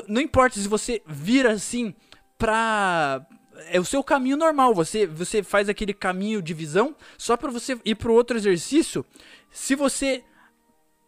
não 0.09 0.21
importa 0.21 0.59
se 0.59 0.69
você 0.69 1.03
vira 1.07 1.53
assim 1.53 1.95
pra. 2.37 3.25
É 3.71 3.79
o 3.79 3.85
seu 3.85 4.03
caminho 4.03 4.37
normal. 4.37 4.75
Você, 4.75 5.07
você 5.07 5.43
faz 5.43 5.69
aquele 5.69 5.95
caminho 5.95 6.43
de 6.43 6.53
visão 6.53 6.97
só 7.17 7.37
para 7.37 7.51
você 7.51 7.79
ir 7.85 7.95
pro 7.95 8.13
outro 8.13 8.37
exercício. 8.37 9.07
Se 9.51 9.77
você 9.77 10.25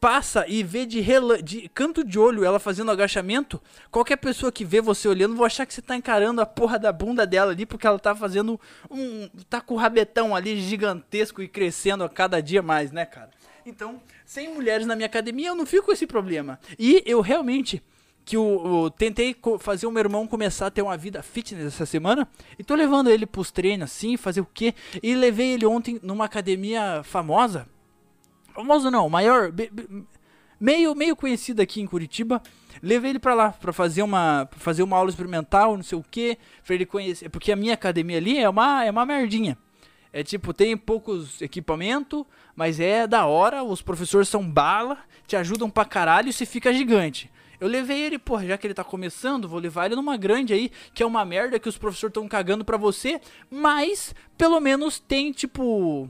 passa 0.06 0.44
e 0.46 0.62
vê 0.62 0.86
de, 0.86 1.00
rela 1.00 1.42
de 1.42 1.68
canto 1.70 2.04
de 2.04 2.16
olho 2.16 2.44
ela 2.44 2.60
fazendo 2.60 2.92
agachamento, 2.92 3.60
qualquer 3.90 4.14
pessoa 4.14 4.52
que 4.52 4.64
vê 4.64 4.80
você 4.80 5.08
olhando 5.08 5.34
vai 5.34 5.46
achar 5.46 5.66
que 5.66 5.74
você 5.74 5.82
tá 5.82 5.96
encarando 5.96 6.40
a 6.40 6.46
porra 6.46 6.78
da 6.78 6.92
bunda 6.92 7.26
dela 7.26 7.50
ali, 7.50 7.66
porque 7.66 7.88
ela 7.88 7.98
tá 7.98 8.14
fazendo 8.14 8.60
um. 8.88 9.28
tá 9.50 9.60
com 9.60 9.74
o 9.74 9.76
rabetão 9.76 10.36
ali 10.36 10.60
gigantesco 10.60 11.42
e 11.42 11.48
crescendo 11.48 12.04
a 12.04 12.08
cada 12.08 12.40
dia 12.40 12.62
mais, 12.62 12.92
né, 12.92 13.04
cara? 13.04 13.30
Então, 13.66 14.00
sem 14.24 14.54
mulheres 14.54 14.86
na 14.86 14.94
minha 14.94 15.06
academia, 15.06 15.48
eu 15.48 15.56
não 15.56 15.66
fico 15.66 15.86
com 15.86 15.92
esse 15.92 16.06
problema. 16.06 16.60
E 16.78 17.02
eu 17.04 17.20
realmente 17.20 17.82
que 18.24 18.36
eu, 18.36 18.92
tentei 18.96 19.34
fazer 19.58 19.88
o 19.88 19.90
meu 19.90 20.04
irmão 20.04 20.24
começar 20.24 20.68
a 20.68 20.70
ter 20.70 20.82
uma 20.82 20.96
vida 20.96 21.20
fitness 21.20 21.66
essa 21.66 21.84
semana 21.84 22.28
e 22.56 22.62
tô 22.62 22.76
levando 22.76 23.10
ele 23.10 23.26
pros 23.26 23.50
treinos 23.50 23.90
assim, 23.90 24.16
fazer 24.16 24.40
o 24.40 24.48
quê? 24.54 24.72
E 25.02 25.16
levei 25.16 25.54
ele 25.54 25.66
ontem 25.66 25.98
numa 26.00 26.26
academia 26.26 27.02
famosa 27.02 27.66
famoso 28.56 28.90
não, 28.90 29.08
maior, 29.08 29.52
meio 30.58 30.94
meio 30.94 31.14
conhecido 31.14 31.60
aqui 31.60 31.80
em 31.80 31.86
Curitiba. 31.86 32.42
Levei 32.82 33.10
ele 33.10 33.18
para 33.18 33.34
lá 33.34 33.50
para 33.52 33.72
fazer 33.72 34.02
uma 34.02 34.46
pra 34.46 34.58
fazer 34.58 34.82
uma 34.82 34.96
aula 34.96 35.10
experimental, 35.10 35.76
não 35.76 35.82
sei 35.82 35.98
o 35.98 36.04
que, 36.10 36.38
para 36.64 36.74
ele 36.74 36.86
conhecer, 36.86 37.28
porque 37.28 37.52
a 37.52 37.56
minha 37.56 37.74
academia 37.74 38.16
ali 38.16 38.38
é 38.38 38.48
uma 38.48 38.84
é 38.84 38.90
uma 38.90 39.04
merdinha. 39.04 39.58
É 40.12 40.22
tipo, 40.22 40.54
tem 40.54 40.76
poucos 40.76 41.42
equipamento, 41.42 42.26
mas 42.54 42.80
é 42.80 43.06
da 43.06 43.26
hora, 43.26 43.62
os 43.62 43.82
professores 43.82 44.28
são 44.28 44.48
bala, 44.48 44.98
te 45.26 45.36
ajudam 45.36 45.68
pra 45.68 45.84
caralho 45.84 46.30
e 46.30 46.32
você 46.32 46.46
fica 46.46 46.72
gigante. 46.72 47.30
Eu 47.60 47.68
levei 47.68 48.00
ele, 48.00 48.18
pô, 48.18 48.42
já 48.42 48.56
que 48.56 48.66
ele 48.66 48.74
tá 48.74 48.84
começando, 48.84 49.48
vou 49.48 49.58
levar 49.58 49.86
ele 49.86 49.96
numa 49.96 50.16
grande 50.16 50.52
aí, 50.52 50.70
que 50.94 51.02
é 51.02 51.06
uma 51.06 51.24
merda 51.24 51.58
que 51.58 51.68
os 51.68 51.76
professores 51.76 52.10
estão 52.10 52.28
cagando 52.28 52.64
pra 52.64 52.76
você, 52.76 53.20
mas 53.50 54.14
pelo 54.36 54.60
menos 54.60 54.98
tem, 54.98 55.32
tipo, 55.32 56.08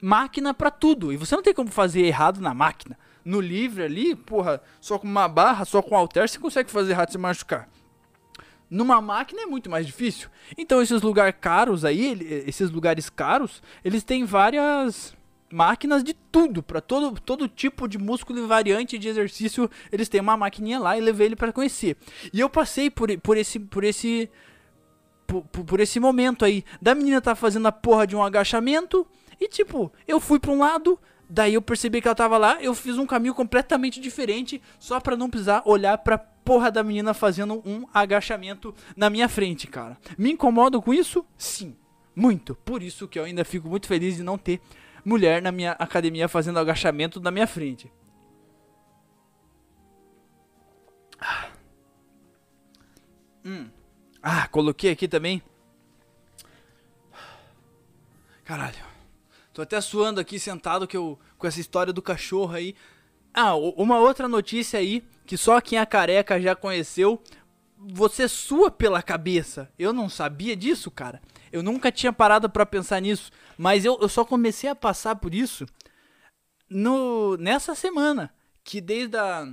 máquina 0.00 0.54
para 0.54 0.70
tudo. 0.70 1.12
E 1.12 1.16
você 1.16 1.34
não 1.34 1.42
tem 1.42 1.54
como 1.54 1.70
fazer 1.70 2.02
errado 2.02 2.40
na 2.40 2.54
máquina. 2.54 2.98
No 3.24 3.40
livre 3.40 3.82
ali, 3.82 4.14
porra, 4.14 4.60
só 4.80 4.98
com 4.98 5.06
uma 5.06 5.28
barra, 5.28 5.64
só 5.64 5.82
com 5.82 5.96
alter, 5.96 6.28
você 6.28 6.38
consegue 6.38 6.70
fazer 6.70 6.92
errado 6.92 7.10
se 7.10 7.18
machucar. 7.18 7.68
Numa 8.70 9.00
máquina 9.00 9.42
é 9.42 9.46
muito 9.46 9.70
mais 9.70 9.86
difícil. 9.86 10.28
Então 10.56 10.80
esses 10.80 11.02
lugares 11.02 11.34
caros 11.40 11.84
aí, 11.84 12.44
esses 12.46 12.70
lugares 12.70 13.08
caros, 13.08 13.62
eles 13.84 14.04
têm 14.04 14.24
várias 14.24 15.16
máquinas 15.50 16.04
de 16.04 16.12
tudo, 16.12 16.62
para 16.62 16.80
todo, 16.80 17.18
todo 17.20 17.48
tipo 17.48 17.88
de 17.88 17.98
músculo 17.98 18.38
e 18.38 18.46
variante 18.46 18.98
de 18.98 19.08
exercício, 19.08 19.70
eles 19.90 20.08
têm 20.08 20.20
uma 20.20 20.36
maquininha 20.36 20.78
lá 20.78 20.96
e 20.96 21.00
levei 21.00 21.26
ele 21.26 21.36
para 21.36 21.52
conhecer. 21.52 21.96
E 22.32 22.40
eu 22.40 22.50
passei 22.50 22.90
por, 22.90 23.16
por 23.20 23.36
esse 23.36 23.58
por 23.58 23.84
esse 23.84 24.30
por, 25.26 25.42
por, 25.42 25.80
esse 25.80 26.00
momento 26.00 26.44
aí 26.44 26.64
da 26.80 26.94
menina 26.94 27.20
tá 27.20 27.34
fazendo 27.34 27.66
a 27.68 27.72
porra 27.72 28.06
de 28.06 28.16
um 28.16 28.22
agachamento 28.22 29.06
e 29.40 29.48
tipo, 29.48 29.92
eu 30.06 30.18
fui 30.20 30.38
pra 30.38 30.50
um 30.50 30.58
lado, 30.58 30.98
daí 31.28 31.54
eu 31.54 31.62
percebi 31.62 32.00
que 32.00 32.08
ela 32.08 32.14
tava 32.14 32.36
lá, 32.38 32.62
eu 32.62 32.74
fiz 32.74 32.98
um 32.98 33.06
caminho 33.06 33.34
completamente 33.34 34.00
diferente, 34.00 34.60
só 34.78 35.00
pra 35.00 35.16
não 35.16 35.30
precisar 35.30 35.62
olhar 35.64 35.98
pra 35.98 36.18
porra 36.18 36.70
da 36.70 36.82
menina 36.82 37.12
fazendo 37.12 37.62
um 37.64 37.86
agachamento 37.92 38.74
na 38.96 39.10
minha 39.10 39.28
frente, 39.28 39.66
cara. 39.66 39.98
Me 40.16 40.32
incomodo 40.32 40.80
com 40.80 40.94
isso? 40.94 41.24
Sim, 41.36 41.76
muito. 42.16 42.54
Por 42.54 42.82
isso 42.82 43.06
que 43.06 43.18
eu 43.18 43.24
ainda 43.24 43.44
fico 43.44 43.68
muito 43.68 43.86
feliz 43.86 44.16
de 44.16 44.22
não 44.22 44.38
ter 44.38 44.60
mulher 45.04 45.42
na 45.42 45.52
minha 45.52 45.72
academia 45.72 46.28
fazendo 46.28 46.58
agachamento 46.58 47.20
na 47.20 47.30
minha 47.30 47.46
frente. 47.46 47.92
Hum. 53.44 53.68
Ah, 54.22 54.46
coloquei 54.48 54.90
aqui 54.90 55.08
também. 55.08 55.42
Caralho. 58.44 58.78
Tô 59.58 59.62
até 59.62 59.80
suando 59.80 60.20
aqui 60.20 60.38
sentado 60.38 60.86
que 60.86 60.96
eu, 60.96 61.18
com 61.36 61.44
essa 61.44 61.58
história 61.58 61.92
do 61.92 62.00
cachorro 62.00 62.54
aí. 62.54 62.76
Ah, 63.34 63.56
uma 63.56 63.98
outra 63.98 64.28
notícia 64.28 64.78
aí, 64.78 65.02
que 65.26 65.36
só 65.36 65.60
quem 65.60 65.80
é 65.80 65.84
careca 65.84 66.40
já 66.40 66.54
conheceu. 66.54 67.20
Você 67.76 68.28
sua 68.28 68.70
pela 68.70 69.02
cabeça. 69.02 69.68
Eu 69.76 69.92
não 69.92 70.08
sabia 70.08 70.54
disso, 70.54 70.92
cara. 70.92 71.20
Eu 71.50 71.60
nunca 71.60 71.90
tinha 71.90 72.12
parado 72.12 72.48
para 72.48 72.64
pensar 72.64 73.00
nisso. 73.00 73.32
Mas 73.56 73.84
eu, 73.84 73.98
eu 74.00 74.08
só 74.08 74.24
comecei 74.24 74.70
a 74.70 74.76
passar 74.76 75.16
por 75.16 75.34
isso 75.34 75.66
no, 76.70 77.36
nessa 77.36 77.74
semana. 77.74 78.32
Que 78.62 78.80
desde 78.80 79.16
a 79.16 79.44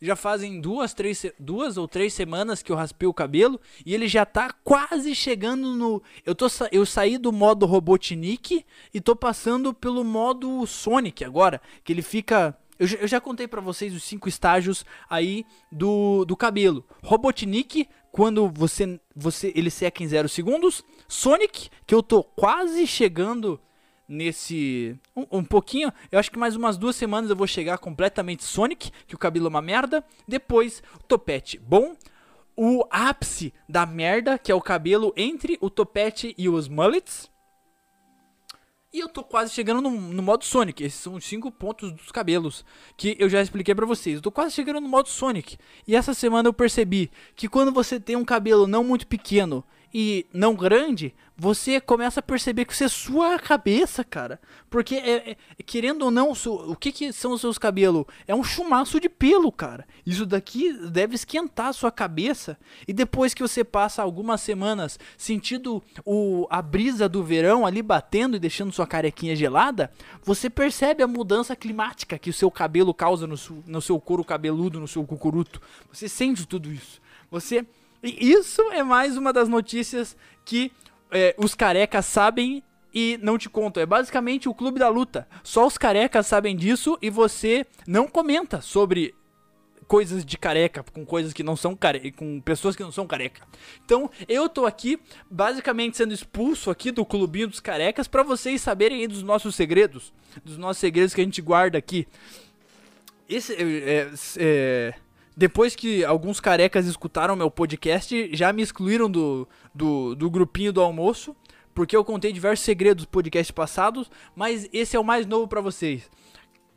já 0.00 0.14
fazem 0.14 0.60
duas, 0.60 0.94
três, 0.94 1.26
duas 1.38 1.76
ou 1.76 1.88
três 1.88 2.12
semanas 2.12 2.62
que 2.62 2.70
eu 2.70 2.76
raspei 2.76 3.08
o 3.08 3.14
cabelo 3.14 3.60
e 3.84 3.94
ele 3.94 4.06
já 4.06 4.24
tá 4.24 4.54
quase 4.64 5.14
chegando 5.14 5.74
no. 5.74 6.02
Eu, 6.24 6.34
tô, 6.34 6.46
eu 6.70 6.86
saí 6.86 7.18
do 7.18 7.32
modo 7.32 7.66
Robotnik 7.66 8.64
e 8.92 9.00
tô 9.00 9.16
passando 9.16 9.74
pelo 9.74 10.04
modo 10.04 10.66
Sonic 10.66 11.24
agora, 11.24 11.60
que 11.82 11.92
ele 11.92 12.02
fica. 12.02 12.56
Eu, 12.78 12.86
eu 13.00 13.08
já 13.08 13.20
contei 13.20 13.48
para 13.48 13.60
vocês 13.60 13.92
os 13.94 14.04
cinco 14.04 14.28
estágios 14.28 14.84
aí 15.10 15.44
do, 15.70 16.24
do 16.24 16.36
cabelo. 16.36 16.84
Robotnik, 17.02 17.88
quando 18.12 18.48
você, 18.48 19.00
você 19.14 19.52
ele 19.54 19.70
seca 19.70 20.02
em 20.02 20.08
zero 20.08 20.28
segundos. 20.28 20.84
Sonic, 21.08 21.70
que 21.86 21.94
eu 21.94 22.02
tô 22.02 22.22
quase 22.22 22.86
chegando 22.86 23.60
nesse. 24.08 24.98
Um, 25.14 25.38
um, 25.38 25.44
pouquinho. 25.44 25.92
Eu 26.10 26.18
acho 26.18 26.30
que 26.30 26.38
mais 26.38 26.56
umas 26.56 26.78
duas 26.78 26.96
semanas 26.96 27.28
eu 27.28 27.36
vou 27.36 27.46
chegar 27.46 27.78
completamente 27.78 28.42
Sonic, 28.42 28.90
que 29.06 29.14
o 29.14 29.18
cabelo 29.18 29.46
é 29.46 29.50
uma 29.50 29.62
merda. 29.62 30.02
Depois, 30.26 30.82
topete 31.06 31.58
bom. 31.58 31.94
O 32.56 32.84
ápice 32.90 33.52
da 33.68 33.86
merda, 33.86 34.38
que 34.38 34.50
é 34.50 34.54
o 34.54 34.60
cabelo 34.60 35.12
entre 35.16 35.58
o 35.60 35.70
topete 35.70 36.34
e 36.36 36.48
os 36.48 36.66
mullets. 36.66 37.30
E 38.90 39.00
eu 39.00 39.08
tô 39.08 39.22
quase 39.22 39.52
chegando 39.52 39.82
no, 39.82 39.90
no, 39.90 40.22
modo 40.22 40.44
Sonic. 40.44 40.82
Esses 40.82 40.98
são 40.98 41.14
os 41.14 41.24
5 41.24 41.52
pontos 41.52 41.92
dos 41.92 42.10
cabelos 42.10 42.64
que 42.96 43.16
eu 43.18 43.28
já 43.28 43.40
expliquei 43.42 43.74
para 43.74 43.84
vocês. 43.84 44.16
Eu 44.16 44.22
tô 44.22 44.32
quase 44.32 44.54
chegando 44.54 44.80
no 44.80 44.88
modo 44.88 45.08
Sonic. 45.08 45.58
E 45.86 45.94
essa 45.94 46.14
semana 46.14 46.48
eu 46.48 46.54
percebi 46.54 47.10
que 47.36 47.48
quando 47.48 47.70
você 47.70 48.00
tem 48.00 48.16
um 48.16 48.24
cabelo 48.24 48.66
não 48.66 48.82
muito 48.82 49.06
pequeno 49.06 49.62
e 49.92 50.26
não 50.32 50.54
grande, 50.54 51.14
você 51.40 51.80
começa 51.80 52.18
a 52.18 52.22
perceber 52.22 52.64
que 52.64 52.76
você 52.76 52.88
sua 52.88 53.36
a 53.36 53.38
cabeça, 53.38 54.02
cara. 54.02 54.40
Porque, 54.68 54.96
é, 54.96 55.30
é, 55.30 55.36
querendo 55.64 56.02
ou 56.02 56.10
não, 56.10 56.32
o 56.32 56.74
que, 56.74 56.90
que 56.90 57.12
são 57.12 57.32
os 57.32 57.40
seus 57.40 57.56
cabelos? 57.56 58.04
É 58.26 58.34
um 58.34 58.42
chumaço 58.42 58.98
de 58.98 59.08
pelo, 59.08 59.52
cara. 59.52 59.86
Isso 60.04 60.26
daqui 60.26 60.72
deve 60.90 61.14
esquentar 61.14 61.68
a 61.68 61.72
sua 61.72 61.92
cabeça. 61.92 62.58
E 62.88 62.92
depois 62.92 63.34
que 63.34 63.42
você 63.42 63.62
passa 63.62 64.02
algumas 64.02 64.40
semanas 64.40 64.98
sentindo 65.16 65.80
o, 66.04 66.48
a 66.50 66.60
brisa 66.60 67.08
do 67.08 67.22
verão 67.22 67.64
ali 67.64 67.82
batendo 67.82 68.36
e 68.36 68.40
deixando 68.40 68.72
sua 68.72 68.86
carequinha 68.86 69.36
gelada, 69.36 69.92
você 70.24 70.50
percebe 70.50 71.04
a 71.04 71.06
mudança 71.06 71.54
climática 71.54 72.18
que 72.18 72.30
o 72.30 72.34
seu 72.34 72.50
cabelo 72.50 72.92
causa 72.92 73.28
no, 73.28 73.36
no 73.64 73.80
seu 73.80 74.00
couro 74.00 74.24
cabeludo, 74.24 74.80
no 74.80 74.88
seu 74.88 75.04
cucuruto. 75.04 75.62
Você 75.92 76.08
sente 76.08 76.44
tudo 76.48 76.72
isso. 76.72 77.00
Você 77.30 77.64
e 78.02 78.32
isso 78.32 78.62
é 78.72 78.82
mais 78.82 79.16
uma 79.16 79.32
das 79.32 79.48
notícias 79.48 80.16
que 80.44 80.72
é, 81.10 81.34
os 81.38 81.54
carecas 81.54 82.06
sabem 82.06 82.62
e 82.92 83.18
não 83.22 83.36
te 83.36 83.48
contam. 83.48 83.82
É 83.82 83.86
basicamente 83.86 84.48
o 84.48 84.54
clube 84.54 84.78
da 84.78 84.88
luta. 84.88 85.28
Só 85.42 85.66
os 85.66 85.76
carecas 85.76 86.26
sabem 86.26 86.56
disso 86.56 86.98
e 87.02 87.10
você 87.10 87.66
não 87.86 88.08
comenta 88.08 88.60
sobre 88.60 89.14
coisas 89.86 90.24
de 90.24 90.36
careca, 90.36 90.84
com 90.92 91.04
coisas 91.04 91.32
que 91.32 91.42
não 91.42 91.56
são 91.56 91.74
careca, 91.74 92.12
com 92.12 92.40
pessoas 92.40 92.76
que 92.76 92.82
não 92.82 92.92
são 92.92 93.06
careca. 93.06 93.42
Então, 93.84 94.10
eu 94.28 94.48
tô 94.48 94.66
aqui 94.66 95.00
basicamente 95.30 95.96
sendo 95.96 96.12
expulso 96.12 96.70
aqui 96.70 96.90
do 96.90 97.06
clubinho 97.06 97.48
dos 97.48 97.58
carecas 97.58 98.06
para 98.06 98.22
vocês 98.22 98.60
saberem 98.60 99.00
aí 99.00 99.06
dos 99.06 99.22
nossos 99.22 99.56
segredos, 99.56 100.12
dos 100.44 100.58
nossos 100.58 100.78
segredos 100.78 101.14
que 101.14 101.22
a 101.22 101.24
gente 101.24 101.40
guarda 101.40 101.78
aqui. 101.78 102.06
Esse 103.26 103.54
é, 103.54 104.10
é 104.38 104.94
depois 105.38 105.76
que 105.76 106.04
alguns 106.04 106.40
carecas 106.40 106.84
escutaram 106.84 107.36
meu 107.36 107.48
podcast, 107.48 108.28
já 108.32 108.52
me 108.52 108.60
excluíram 108.60 109.08
do, 109.08 109.46
do, 109.72 110.16
do 110.16 110.28
grupinho 110.28 110.72
do 110.72 110.80
almoço, 110.80 111.34
porque 111.72 111.96
eu 111.96 112.04
contei 112.04 112.32
diversos 112.32 112.64
segredos 112.64 113.04
do 113.04 113.08
podcast 113.08 113.52
passados, 113.52 114.10
mas 114.34 114.68
esse 114.72 114.96
é 114.96 114.98
o 114.98 115.04
mais 115.04 115.26
novo 115.26 115.46
para 115.46 115.60
vocês. 115.60 116.10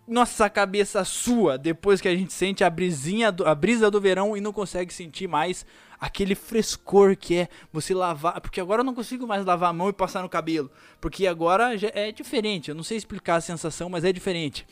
Nossa 0.08 0.48
cabeça 0.48 1.04
sua, 1.04 1.58
depois 1.58 2.00
que 2.00 2.08
a 2.08 2.16
gente 2.16 2.34
sente 2.34 2.64
a 2.64 2.70
brisinha, 2.70 3.32
do, 3.32 3.48
a 3.48 3.56
brisa 3.56 3.90
do 3.90 4.00
verão 4.00 4.38
e 4.38 4.42
não 4.42 4.54
consegue 4.54 4.94
sentir 4.94 5.28
mais 5.28 5.66
aquele 6.00 6.36
frescor 6.36 7.18
que 7.18 7.38
é 7.38 7.50
você 7.74 7.96
lavar, 7.96 8.40
porque 8.42 8.62
agora 8.62 8.82
eu 8.82 8.86
não 8.86 8.94
consigo 8.94 9.26
mais 9.26 9.44
lavar 9.44 9.72
a 9.72 9.74
mão 9.74 9.90
e 9.90 9.94
passar 9.94 10.22
no 10.22 10.30
cabelo, 10.30 10.70
porque 11.00 11.26
agora 11.26 11.76
é 11.96 12.12
diferente, 12.12 12.70
eu 12.70 12.76
não 12.76 12.84
sei 12.84 12.98
explicar 12.98 13.38
a 13.38 13.42
sensação, 13.42 13.90
mas 13.90 14.04
é 14.04 14.14
diferente. 14.14 14.68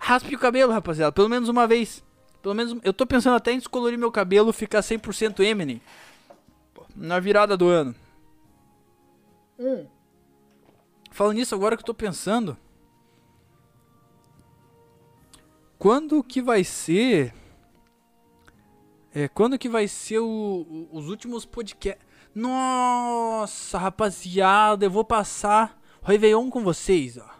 Raspe 0.00 0.34
o 0.34 0.38
cabelo, 0.38 0.72
rapaziada, 0.72 1.12
pelo 1.12 1.28
menos 1.28 1.50
uma 1.50 1.66
vez. 1.66 2.07
Pelo 2.42 2.54
menos 2.54 2.78
eu 2.82 2.92
tô 2.92 3.06
pensando 3.06 3.36
até 3.36 3.52
em 3.52 3.58
descolorir 3.58 3.98
meu 3.98 4.12
cabelo, 4.12 4.52
ficar 4.52 4.80
100% 4.80 5.40
Eminem. 5.40 5.80
Na 6.94 7.18
virada 7.20 7.56
do 7.56 7.68
ano. 7.68 7.94
Hum. 9.58 9.86
Falando 11.10 11.36
nisso, 11.36 11.54
agora 11.54 11.76
que 11.76 11.82
eu 11.82 11.86
tô 11.86 11.94
pensando. 11.94 12.56
Quando 15.78 16.22
que 16.22 16.42
vai 16.42 16.64
ser. 16.64 17.32
É, 19.14 19.26
quando 19.28 19.58
que 19.58 19.68
vai 19.68 19.88
ser 19.88 20.18
o, 20.18 20.26
o, 20.26 20.88
os 20.92 21.08
últimos 21.08 21.44
podcasts? 21.44 22.06
Nossa, 22.34 23.78
rapaziada, 23.78 24.84
eu 24.84 24.90
vou 24.90 25.04
passar 25.04 25.80
Réveillon 26.02 26.50
com 26.50 26.62
vocês, 26.62 27.18
ó. 27.18 27.38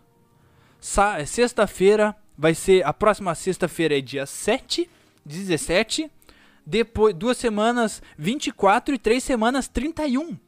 É 1.17 1.25
sexta-feira, 1.25 2.17
vai 2.39 2.55
ser. 2.55 2.87
A 2.87 2.93
próxima 2.93 3.35
sexta-feira 3.35 3.99
é 3.99 4.01
dia 4.01 4.25
7, 4.25 4.89
17. 5.27 6.09
Depois, 6.65 7.15
duas 7.15 7.37
semanas 7.37 8.01
24 8.17 8.95
e 8.95 8.99
três 8.99 9.25
semanas 9.25 9.67
31. 9.67 10.39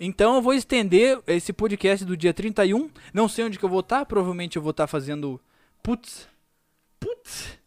Então 0.00 0.36
eu 0.36 0.42
vou 0.42 0.54
estender 0.54 1.20
esse 1.26 1.52
podcast 1.52 2.04
do 2.04 2.16
dia 2.16 2.34
31. 2.34 2.90
Não 3.12 3.28
sei 3.28 3.44
onde 3.44 3.58
que 3.58 3.64
eu 3.64 3.68
vou 3.68 3.80
estar. 3.80 4.04
Provavelmente 4.06 4.56
eu 4.56 4.62
vou 4.62 4.70
estar 4.72 4.86
fazendo. 4.86 5.40
Putz. 5.82 6.28
Putz. 6.98 7.58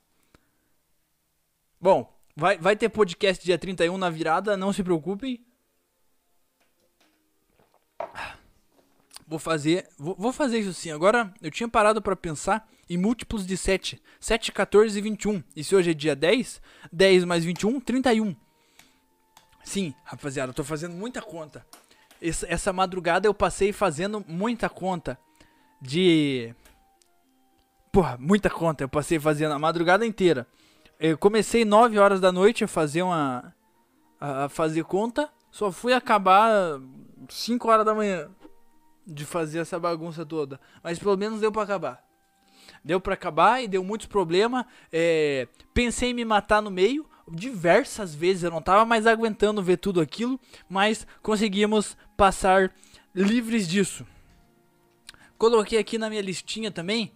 Bom, 1.80 2.14
vai, 2.36 2.58
vai 2.58 2.76
ter 2.76 2.90
podcast 2.90 3.44
dia 3.44 3.58
31 3.58 3.98
na 3.98 4.10
virada. 4.10 4.58
Não 4.58 4.74
se 4.74 4.84
preocupem. 4.84 5.44
Vou 9.32 9.40
fazer, 9.40 9.88
vou, 9.98 10.14
vou 10.20 10.34
fazer 10.34 10.60
isso 10.60 10.74
sim. 10.74 10.92
Agora, 10.92 11.34
eu 11.42 11.50
tinha 11.50 11.70
parado 11.70 12.02
para 12.02 12.18
pensar 12.18 12.68
em 12.90 12.98
múltiplos 12.98 13.46
de 13.46 13.56
7. 13.56 14.02
7, 14.20 14.52
14 14.52 15.00
e 15.00 15.02
21. 15.02 15.42
E 15.56 15.64
se 15.64 15.74
hoje 15.74 15.92
é 15.92 15.94
dia 15.94 16.14
10, 16.14 16.62
10 16.92 17.24
mais 17.24 17.46
21, 17.46 17.80
31. 17.80 18.36
Sim, 19.64 19.94
rapaziada, 20.04 20.50
eu 20.50 20.54
tô 20.54 20.66
fazendo 20.66 20.96
muita 20.96 21.22
conta. 21.22 21.66
Essa, 22.22 22.46
essa 22.50 22.74
madrugada 22.74 23.26
eu 23.26 23.34
passei 23.34 23.72
fazendo 23.72 24.22
muita 24.28 24.68
conta 24.68 25.18
de... 25.82 26.54
Porra, 27.90 28.18
muita 28.20 28.50
conta. 28.50 28.84
Eu 28.84 28.90
passei 28.90 29.18
fazendo 29.18 29.54
a 29.54 29.60
madrugada 29.60 30.06
inteira. 30.06 30.46
Eu 31.00 31.18
comecei 31.18 31.64
9 31.64 31.98
horas 31.98 32.20
da 32.20 32.34
noite 32.34 32.66
a 32.66 32.68
fazer 32.68 33.02
uma... 33.02 33.56
A 34.20 34.50
fazer 34.50 34.84
conta. 34.84 35.30
Só 35.50 35.72
fui 35.72 35.94
acabar 35.94 36.82
5 37.30 37.70
horas 37.70 37.86
da 37.86 37.96
manhã 37.96 38.30
de 39.06 39.26
fazer 39.26 39.60
essa 39.60 39.80
bagunça 39.80 40.26
toda. 40.26 40.60
Mas 40.84 41.00
pelo 41.00 41.18
menos 41.18 41.42
deu 41.42 41.52
para 41.52 41.64
acabar. 41.64 42.04
Deu 42.84 43.00
para 43.00 43.14
acabar 43.14 43.64
e 43.64 43.68
deu 43.68 43.84
muitos 43.84 44.08
problemas. 44.08 44.66
É, 44.92 45.48
pensei 45.74 46.10
em 46.12 46.14
me 46.14 46.26
matar 46.26 46.62
no 46.62 46.72
meio. 46.72 47.10
Diversas 47.30 48.14
vezes 48.14 48.44
eu 48.44 48.52
não 48.52 48.62
tava 48.62 48.86
mais 48.86 49.06
aguentando 49.08 49.62
ver 49.62 49.78
tudo 49.78 50.02
aquilo. 50.02 50.40
Mas 50.70 51.06
conseguimos 51.22 51.98
passar 52.18 52.74
livres 53.14 53.68
disso. 53.68 54.06
Coloquei 55.38 55.80
aqui 55.80 55.98
na 55.98 56.10
minha 56.10 56.22
listinha 56.22 56.72
também 56.72 57.12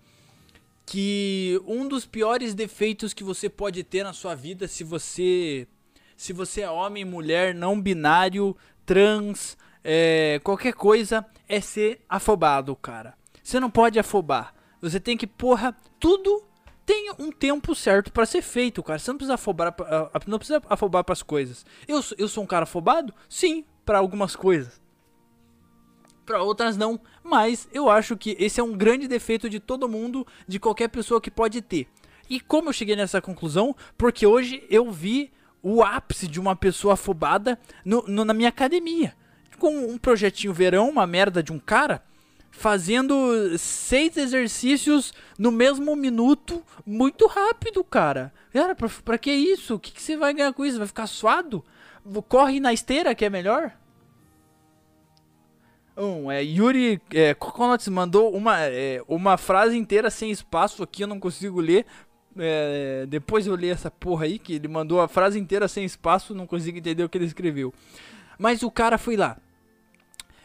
que 0.86 1.60
um 1.65 1.88
dos 1.88 2.06
piores 2.06 2.54
defeitos 2.54 3.13
que 3.13 3.24
você 3.24 3.50
pode 3.50 3.84
ter 3.84 4.04
na 4.04 4.13
sua 4.13 4.36
vida 4.36 4.67
se 4.67 4.84
você 4.84 5.67
se 6.15 6.32
você 6.32 6.62
é 6.62 6.69
homem, 6.69 7.04
mulher, 7.04 7.54
não 7.54 7.80
binário, 7.80 8.56
trans, 8.86 9.58
é, 9.84 10.39
qualquer 10.43 10.74
coisa 10.74 11.26
é 11.47 11.62
ser 11.62 12.01
afobado, 12.10 12.75
cara. 12.75 13.15
Você 13.43 13.60
não 13.60 13.69
pode 13.69 13.99
afobar. 13.99 14.53
Você 14.81 14.99
tem 14.99 15.15
que, 15.15 15.27
porra, 15.27 15.75
tudo 15.99 16.43
tem 16.86 17.12
um 17.17 17.31
tempo 17.31 17.73
certo 17.73 18.12
para 18.12 18.25
ser 18.25 18.41
feito, 18.41 18.84
cara. 18.84 18.99
Você 18.99 19.12
não 19.12 19.17
precisa 19.17 19.34
afobar, 19.36 19.75
não 20.27 20.38
precisa 20.38 20.62
afobar 20.69 21.03
para 21.03 21.13
as 21.13 21.23
coisas. 21.23 21.65
Eu, 21.88 22.01
eu 22.17 22.27
sou 22.27 22.43
um 22.43 22.47
cara 22.47 22.63
afobado? 22.63 23.13
Sim, 23.27 23.65
para 23.86 23.97
algumas 23.97 24.36
coisas. 24.36 24.79
Para 26.25 26.41
outras 26.41 26.75
não, 26.75 26.99
mas 27.23 27.67
eu 27.71 27.89
acho 27.89 28.17
que 28.17 28.36
esse 28.39 28.60
é 28.60 28.63
um 28.63 28.73
grande 28.73 29.08
defeito 29.08 29.49
de 29.49 29.60
todo 29.60 29.89
mundo, 29.89 30.25
de 30.47 30.60
qualquer 30.60 30.88
pessoa 30.88 31.21
que 31.21 31.29
pode 31.29 31.62
ter. 31.62 31.88
E 32.27 32.39
como 32.39 32.69
eu 32.69 32.73
cheguei 32.73 32.95
nessa 32.95 33.21
conclusão? 33.21 33.75
Porque 33.95 34.25
hoje 34.25 34.63
eu 34.69 34.91
vi 34.91 35.31
o 35.62 35.84
ápice 35.84 36.27
de 36.27 36.39
uma 36.39 36.55
pessoa 36.55 36.95
afobada 36.95 37.60
no, 37.84 38.03
no, 38.08 38.25
na 38.25 38.34
minha 38.34 38.49
academia 38.49 39.15
com 39.55 39.69
um 39.69 39.97
projetinho 39.97 40.53
verão, 40.53 40.89
uma 40.89 41.07
merda 41.07 41.41
de 41.41 41.51
um 41.51 41.59
cara, 41.59 42.03
fazendo 42.51 43.57
seis 43.57 44.15
exercícios 44.17 45.13
no 45.37 45.51
mesmo 45.51 45.95
minuto, 45.95 46.63
muito 46.85 47.27
rápido, 47.27 47.83
cara. 47.83 48.33
Cara, 48.53 48.73
pra, 48.73 48.89
pra 49.03 49.17
que 49.17 49.31
isso? 49.31 49.75
O 49.75 49.79
que, 49.79 49.91
que 49.91 50.01
você 50.01 50.15
vai 50.15 50.33
ganhar 50.33 50.53
com 50.53 50.65
isso? 50.65 50.77
Vai 50.77 50.87
ficar 50.87 51.07
suado? 51.07 51.63
Corre 52.29 52.59
na 52.59 52.71
esteira, 52.71 53.15
que 53.15 53.25
é 53.25 53.29
melhor? 53.29 53.73
Um, 55.97 56.29
é, 56.29 56.43
Yuri 56.43 57.01
é, 57.13 57.33
Coconuts 57.33 57.87
mandou 57.87 58.35
uma, 58.35 58.59
é, 58.61 59.01
uma 59.07 59.37
frase 59.37 59.77
inteira 59.77 60.09
sem 60.09 60.29
espaço 60.29 60.83
aqui, 60.83 61.03
eu 61.03 61.07
não 61.07 61.19
consigo 61.19 61.61
ler. 61.61 61.85
É, 62.37 63.05
depois 63.07 63.47
eu 63.47 63.55
li 63.55 63.69
essa 63.69 63.89
porra 63.89 64.25
aí, 64.25 64.37
que 64.37 64.53
ele 64.55 64.67
mandou 64.67 64.99
a 64.99 65.07
frase 65.07 65.39
inteira 65.39 65.69
sem 65.69 65.85
espaço, 65.85 66.35
não 66.35 66.45
consigo 66.45 66.77
entender 66.77 67.03
o 67.03 67.09
que 67.09 67.17
ele 67.17 67.25
escreveu. 67.25 67.73
Mas 68.37 68.61
o 68.61 68.69
cara 68.69 68.97
foi 68.97 69.15
lá. 69.15 69.37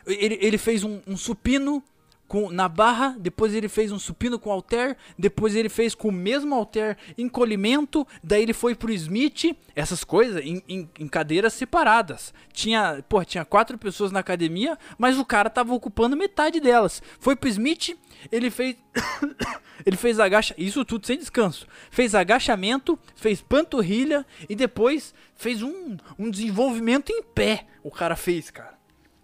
Ele, 0.06 0.38
ele 0.40 0.58
fez 0.58 0.84
um, 0.84 1.00
um 1.06 1.16
supino 1.16 1.82
com, 2.30 2.48
na 2.48 2.68
barra, 2.68 3.16
depois 3.18 3.52
ele 3.52 3.68
fez 3.68 3.90
um 3.90 3.98
supino 3.98 4.38
com 4.38 4.52
alter, 4.52 4.96
depois 5.18 5.56
ele 5.56 5.68
fez 5.68 5.96
com 5.96 6.10
o 6.10 6.12
mesmo 6.12 6.54
alter 6.54 6.96
encolhimento, 7.18 8.06
daí 8.22 8.44
ele 8.44 8.52
foi 8.52 8.72
pro 8.72 8.92
Smith, 8.92 9.56
essas 9.74 10.04
coisas 10.04 10.40
em, 10.44 10.62
em, 10.68 10.88
em, 10.96 11.08
cadeiras 11.08 11.54
separadas. 11.54 12.32
Tinha, 12.52 13.04
pô, 13.08 13.24
tinha 13.24 13.44
quatro 13.44 13.76
pessoas 13.76 14.12
na 14.12 14.20
academia, 14.20 14.78
mas 14.96 15.18
o 15.18 15.24
cara 15.24 15.50
tava 15.50 15.74
ocupando 15.74 16.16
metade 16.16 16.60
delas. 16.60 17.02
Foi 17.18 17.34
pro 17.34 17.48
Smith, 17.48 17.98
ele 18.30 18.48
fez 18.48 18.76
ele 19.84 19.96
fez 19.96 20.20
agacha, 20.20 20.54
isso 20.56 20.84
tudo 20.84 21.08
sem 21.08 21.18
descanso. 21.18 21.66
Fez 21.90 22.14
agachamento, 22.14 22.96
fez 23.16 23.42
panturrilha 23.42 24.24
e 24.48 24.54
depois 24.54 25.12
fez 25.34 25.62
um, 25.62 25.96
um 26.16 26.30
desenvolvimento 26.30 27.10
em 27.10 27.24
pé. 27.24 27.66
O 27.82 27.90
cara 27.90 28.14
fez, 28.14 28.52
cara. 28.52 28.79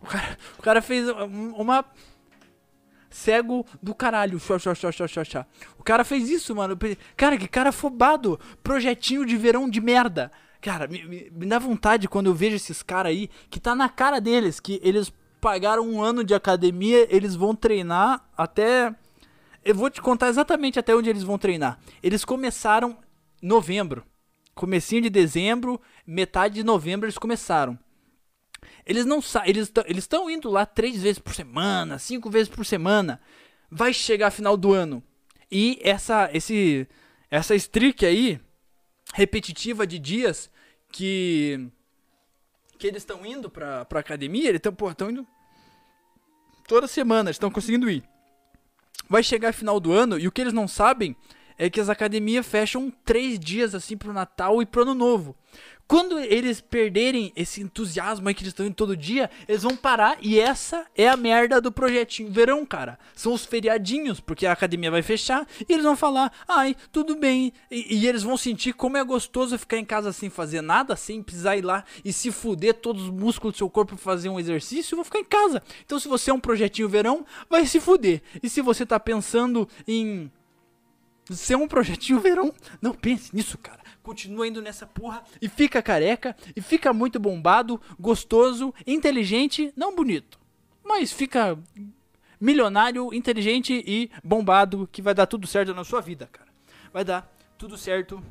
O 0.06 0.08
cara, 0.08 0.38
o 0.58 0.62
cara 0.62 0.82
fez 0.82 1.08
uma. 1.56 1.84
Cego 3.10 3.66
do 3.82 3.94
caralho. 3.94 4.38
Xó, 4.38 4.58
xó, 4.58 4.74
xó, 4.74 4.92
xó, 4.92 5.06
xó, 5.06 5.24
xó. 5.24 5.46
O 5.78 5.82
cara 5.82 6.04
fez 6.04 6.30
isso, 6.30 6.54
mano. 6.54 6.78
Cara, 7.16 7.36
que 7.36 7.48
cara 7.48 7.70
afobado. 7.70 8.38
Projetinho 8.62 9.24
de 9.24 9.36
verão 9.36 9.68
de 9.68 9.80
merda. 9.80 10.30
Cara, 10.60 10.86
me, 10.86 11.04
me, 11.04 11.30
me 11.30 11.46
dá 11.46 11.58
vontade 11.58 12.08
quando 12.08 12.26
eu 12.26 12.34
vejo 12.34 12.56
esses 12.56 12.82
caras 12.82 13.10
aí, 13.10 13.28
que 13.50 13.60
tá 13.60 13.74
na 13.74 13.88
cara 13.88 14.20
deles, 14.20 14.58
que 14.58 14.80
eles 14.82 15.12
pagaram 15.40 15.86
um 15.88 16.02
ano 16.02 16.24
de 16.24 16.34
academia, 16.34 17.06
eles 17.14 17.34
vão 17.34 17.54
treinar 17.54 18.24
até. 18.36 18.94
Eu 19.64 19.74
vou 19.74 19.90
te 19.90 20.00
contar 20.00 20.28
exatamente 20.28 20.78
até 20.78 20.94
onde 20.94 21.10
eles 21.10 21.22
vão 21.22 21.38
treinar. 21.38 21.78
Eles 22.02 22.24
começaram 22.24 22.96
novembro. 23.42 24.04
Comecinho 24.54 25.02
de 25.02 25.10
dezembro, 25.10 25.80
metade 26.06 26.54
de 26.54 26.64
novembro 26.64 27.06
eles 27.06 27.18
começaram. 27.18 27.78
Eles 28.86 29.04
não 29.04 29.20
sabem, 29.20 29.50
eles 29.50 29.72
estão 29.98 30.30
indo 30.30 30.48
lá 30.48 30.64
três 30.64 31.02
vezes 31.02 31.18
por 31.18 31.34
semana, 31.34 31.98
cinco 31.98 32.30
vezes 32.30 32.48
por 32.48 32.64
semana. 32.64 33.20
Vai 33.68 33.92
chegar 33.92 34.30
final 34.30 34.56
do 34.56 34.72
ano. 34.72 35.02
E 35.50 35.78
essa 35.82 36.30
esse 36.32 36.86
essa 37.28 37.54
streak 37.56 38.06
aí 38.06 38.40
repetitiva 39.12 39.86
de 39.86 39.98
dias 39.98 40.48
que 40.92 41.68
que 42.78 42.86
eles 42.86 43.02
estão 43.02 43.24
indo 43.24 43.50
pra, 43.50 43.84
pra 43.86 44.00
academia, 44.00 44.50
eles 44.50 44.60
estão 44.60 45.10
indo 45.10 45.26
toda 46.68 46.86
semana, 46.86 47.30
estão 47.30 47.50
conseguindo 47.50 47.90
ir. 47.90 48.04
Vai 49.08 49.22
chegar 49.22 49.52
final 49.52 49.80
do 49.80 49.92
ano 49.92 50.18
e 50.18 50.28
o 50.28 50.32
que 50.32 50.40
eles 50.40 50.52
não 50.52 50.68
sabem 50.68 51.16
é 51.58 51.70
que 51.70 51.80
as 51.80 51.88
academias 51.88 52.46
fecham 52.46 52.92
três 53.04 53.38
dias 53.38 53.74
assim 53.74 53.96
pro 53.96 54.12
Natal 54.12 54.60
e 54.60 54.66
pro 54.66 54.82
Ano 54.82 54.94
Novo. 54.94 55.34
Quando 55.88 56.18
eles 56.18 56.60
perderem 56.60 57.32
esse 57.36 57.62
entusiasmo 57.62 58.26
aí 58.26 58.34
que 58.34 58.42
eles 58.42 58.52
estão 58.52 58.66
indo 58.66 58.74
todo 58.74 58.96
dia, 58.96 59.30
eles 59.46 59.62
vão 59.62 59.76
parar 59.76 60.18
e 60.20 60.38
essa 60.38 60.84
é 60.96 61.08
a 61.08 61.16
merda 61.16 61.60
do 61.60 61.70
projetinho 61.70 62.28
verão, 62.28 62.66
cara. 62.66 62.98
São 63.14 63.32
os 63.32 63.44
feriadinhos, 63.44 64.18
porque 64.18 64.46
a 64.46 64.52
academia 64.52 64.90
vai 64.90 65.02
fechar 65.02 65.46
e 65.60 65.72
eles 65.72 65.84
vão 65.84 65.96
falar, 65.96 66.32
ai, 66.48 66.74
tudo 66.90 67.14
bem. 67.14 67.52
E, 67.70 67.98
e 67.98 68.08
eles 68.08 68.24
vão 68.24 68.36
sentir 68.36 68.72
como 68.72 68.96
é 68.96 69.04
gostoso 69.04 69.56
ficar 69.56 69.78
em 69.78 69.84
casa 69.84 70.12
sem 70.12 70.28
fazer 70.28 70.60
nada, 70.60 70.96
sem 70.96 71.22
precisar 71.22 71.56
ir 71.56 71.64
lá 71.64 71.84
e 72.04 72.12
se 72.12 72.32
fuder 72.32 72.74
todos 72.74 73.04
os 73.04 73.10
músculos 73.10 73.54
do 73.54 73.58
seu 73.58 73.70
corpo 73.70 73.94
pra 73.94 74.02
fazer 74.02 74.28
um 74.28 74.40
exercício, 74.40 74.96
vão 74.96 75.04
ficar 75.04 75.20
em 75.20 75.24
casa. 75.24 75.62
Então 75.84 76.00
se 76.00 76.08
você 76.08 76.32
é 76.32 76.34
um 76.34 76.40
projetinho 76.40 76.88
verão, 76.88 77.24
vai 77.48 77.64
se 77.64 77.78
fuder. 77.78 78.22
E 78.42 78.48
se 78.48 78.60
você 78.60 78.84
tá 78.84 78.98
pensando 78.98 79.68
em 79.86 80.32
ser 81.30 81.56
um 81.56 81.68
projetinho 81.68 82.20
verão, 82.20 82.52
não 82.80 82.92
pense 82.92 83.34
nisso, 83.34 83.58
cara 83.58 83.86
continua 84.06 84.46
indo 84.46 84.62
nessa 84.62 84.86
porra 84.86 85.24
e 85.42 85.48
fica 85.48 85.82
careca 85.82 86.36
e 86.54 86.60
fica 86.60 86.92
muito 86.92 87.18
bombado, 87.18 87.80
gostoso, 87.98 88.72
inteligente, 88.86 89.72
não 89.76 89.96
bonito, 89.96 90.38
mas 90.84 91.12
fica 91.12 91.58
milionário, 92.40 93.12
inteligente 93.12 93.82
e 93.84 94.08
bombado 94.22 94.88
que 94.92 95.02
vai 95.02 95.12
dar 95.12 95.26
tudo 95.26 95.46
certo 95.46 95.74
na 95.74 95.82
sua 95.82 96.00
vida, 96.00 96.28
cara. 96.30 96.48
Vai 96.92 97.04
dar 97.04 97.30
tudo 97.58 97.76
certo. 97.76 98.22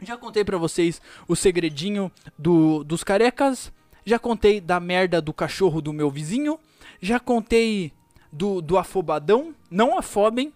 Já 0.00 0.16
contei 0.16 0.44
para 0.44 0.56
vocês 0.56 1.00
o 1.28 1.36
segredinho 1.36 2.10
do, 2.38 2.82
dos 2.82 3.04
carecas, 3.04 3.70
já 4.04 4.18
contei 4.18 4.60
da 4.60 4.80
merda 4.80 5.20
do 5.20 5.32
cachorro 5.32 5.82
do 5.82 5.92
meu 5.92 6.10
vizinho, 6.10 6.58
já 7.00 7.20
contei 7.20 7.92
do, 8.32 8.62
do 8.62 8.78
afobadão, 8.78 9.54
não 9.70 9.98
afobem. 9.98 10.52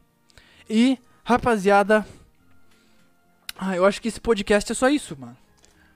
E, 0.68 0.98
rapaziada, 1.26 2.06
ah, 3.58 3.74
eu 3.74 3.84
acho 3.84 4.00
que 4.00 4.06
esse 4.06 4.20
podcast 4.20 4.70
é 4.70 4.74
só 4.76 4.88
isso, 4.88 5.18
mano. 5.18 5.36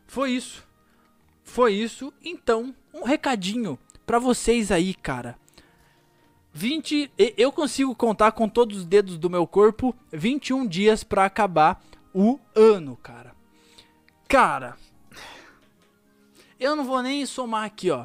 Foi 0.05 0.33
isso. 0.33 0.67
Foi 1.45 1.73
isso. 1.73 2.13
Então, 2.21 2.75
um 2.93 3.05
recadinho 3.05 3.79
para 4.05 4.19
vocês 4.19 4.73
aí, 4.73 4.93
cara. 4.93 5.39
20, 6.53 7.13
eu 7.37 7.53
consigo 7.53 7.95
contar 7.95 8.33
com 8.33 8.49
todos 8.49 8.79
os 8.79 8.85
dedos 8.85 9.17
do 9.17 9.31
meu 9.31 9.47
corpo 9.47 9.95
21 10.13 10.67
dias 10.67 11.05
para 11.05 11.25
acabar 11.25 11.81
o 12.13 12.41
ano, 12.53 12.97
cara. 12.97 13.33
Cara, 14.27 14.77
eu 16.59 16.75
não 16.75 16.85
vou 16.85 17.01
nem 17.03 17.25
somar 17.25 17.65
aqui, 17.67 17.89
ó. 17.89 18.05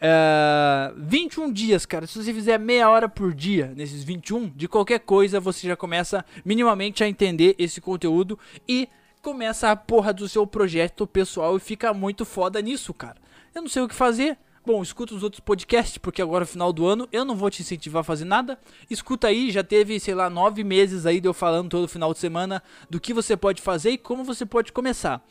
É, 0.00 0.92
21 0.96 1.52
dias, 1.52 1.84
cara. 1.84 2.06
Se 2.06 2.22
você 2.22 2.32
fizer 2.32 2.58
meia 2.58 2.88
hora 2.88 3.08
por 3.08 3.34
dia 3.34 3.72
nesses 3.76 4.02
21, 4.02 4.48
de 4.48 4.66
qualquer 4.66 5.00
coisa 5.00 5.38
você 5.38 5.68
já 5.68 5.76
começa 5.76 6.24
minimamente 6.44 7.04
a 7.04 7.08
entender 7.08 7.54
esse 7.58 7.80
conteúdo 7.80 8.38
e 8.66 8.88
começa 9.20 9.70
a 9.70 9.76
porra 9.76 10.12
do 10.12 10.26
seu 10.26 10.46
projeto 10.46 11.06
pessoal 11.06 11.56
e 11.56 11.60
fica 11.60 11.92
muito 11.92 12.24
foda 12.24 12.62
nisso, 12.62 12.94
cara. 12.94 13.16
Eu 13.54 13.60
não 13.60 13.68
sei 13.68 13.82
o 13.82 13.88
que 13.88 13.94
fazer. 13.94 14.38
Bom, 14.64 14.82
escuta 14.82 15.14
os 15.14 15.22
outros 15.22 15.40
podcasts, 15.40 15.96
porque 15.96 16.20
agora 16.20 16.44
é 16.44 16.46
final 16.46 16.72
do 16.72 16.86
ano 16.86 17.08
eu 17.10 17.24
não 17.24 17.34
vou 17.34 17.50
te 17.50 17.62
incentivar 17.62 18.00
a 18.00 18.04
fazer 18.04 18.24
nada. 18.24 18.58
Escuta 18.88 19.26
aí, 19.26 19.50
já 19.50 19.64
teve, 19.64 19.98
sei 19.98 20.14
lá, 20.14 20.30
nove 20.30 20.62
meses 20.62 21.06
aí 21.06 21.20
de 21.20 21.26
eu 21.26 21.34
falando 21.34 21.70
todo 21.70 21.88
final 21.88 22.12
de 22.12 22.18
semana 22.18 22.62
do 22.88 23.00
que 23.00 23.12
você 23.12 23.36
pode 23.36 23.60
fazer 23.60 23.90
e 23.90 23.98
como 23.98 24.22
você 24.22 24.46
pode 24.46 24.72
começar. 24.72 25.22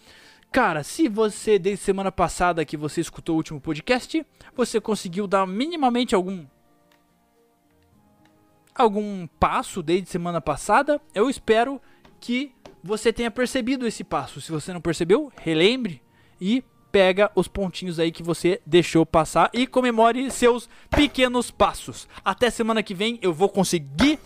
Cara, 0.52 0.84
se 0.84 1.08
você, 1.08 1.60
desde 1.60 1.84
semana 1.84 2.12
passada 2.12 2.66
que 2.66 2.76
você 2.76 3.00
escutou 3.00 3.36
o 3.36 3.38
último 3.38 3.62
podcast, 3.62 4.26
você 4.56 4.82
conseguiu 4.82 5.28
dar 5.28 5.46
minimamente 5.46 6.16
algum. 6.16 6.46
algum 8.74 9.28
passo 9.40 9.84
desde 9.84 10.10
semana 10.10 10.42
passada, 10.42 11.00
eu 11.14 11.30
espero 11.30 11.80
que 12.20 12.52
você 12.84 13.14
tenha 13.14 13.30
percebido 13.30 13.86
esse 13.86 14.04
passo. 14.04 14.42
Se 14.42 14.52
você 14.52 14.74
não 14.74 14.82
percebeu, 14.82 15.32
relembre 15.38 16.02
e 16.42 16.64
pega 16.92 17.32
os 17.36 17.48
pontinhos 17.48 18.00
aí 18.00 18.12
que 18.12 18.24
você 18.24 18.60
deixou 18.66 19.06
passar 19.06 19.52
e 19.54 19.68
comemore 19.68 20.32
seus 20.32 20.68
pequenos 20.90 21.52
passos. 21.52 22.08
Até 22.26 22.50
semana 22.50 22.82
que 22.82 22.96
vem 22.96 23.20
eu 23.22 23.32
vou 23.32 23.50
conseguir 23.50 24.20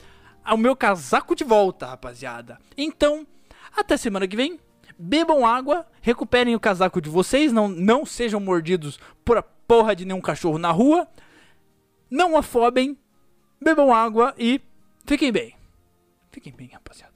o 0.49 0.55
meu 0.55 0.75
casaco 0.75 1.35
de 1.35 1.43
volta, 1.43 1.87
rapaziada. 1.87 2.59
Então, 2.77 3.27
até 3.75 3.97
semana 3.97 4.27
que 4.27 4.37
vem 4.37 4.59
bebam 4.97 5.45
água, 5.45 5.85
recuperem 6.01 6.55
o 6.55 6.59
casaco 6.59 7.01
de 7.01 7.09
vocês, 7.09 7.51
não, 7.51 7.67
não 7.67 8.05
sejam 8.05 8.39
mordidos 8.39 8.99
por 9.23 9.37
a 9.37 9.43
porra 9.43 9.95
de 9.95 10.05
nenhum 10.05 10.21
cachorro 10.21 10.57
na 10.57 10.71
rua, 10.71 11.07
não 12.09 12.37
afobem, 12.37 12.97
bebam 13.61 13.93
água 13.93 14.33
e 14.37 14.61
fiquem 15.05 15.31
bem. 15.31 15.55
Fiquem 16.31 16.53
bem, 16.53 16.67
rapaziada. 16.67 17.12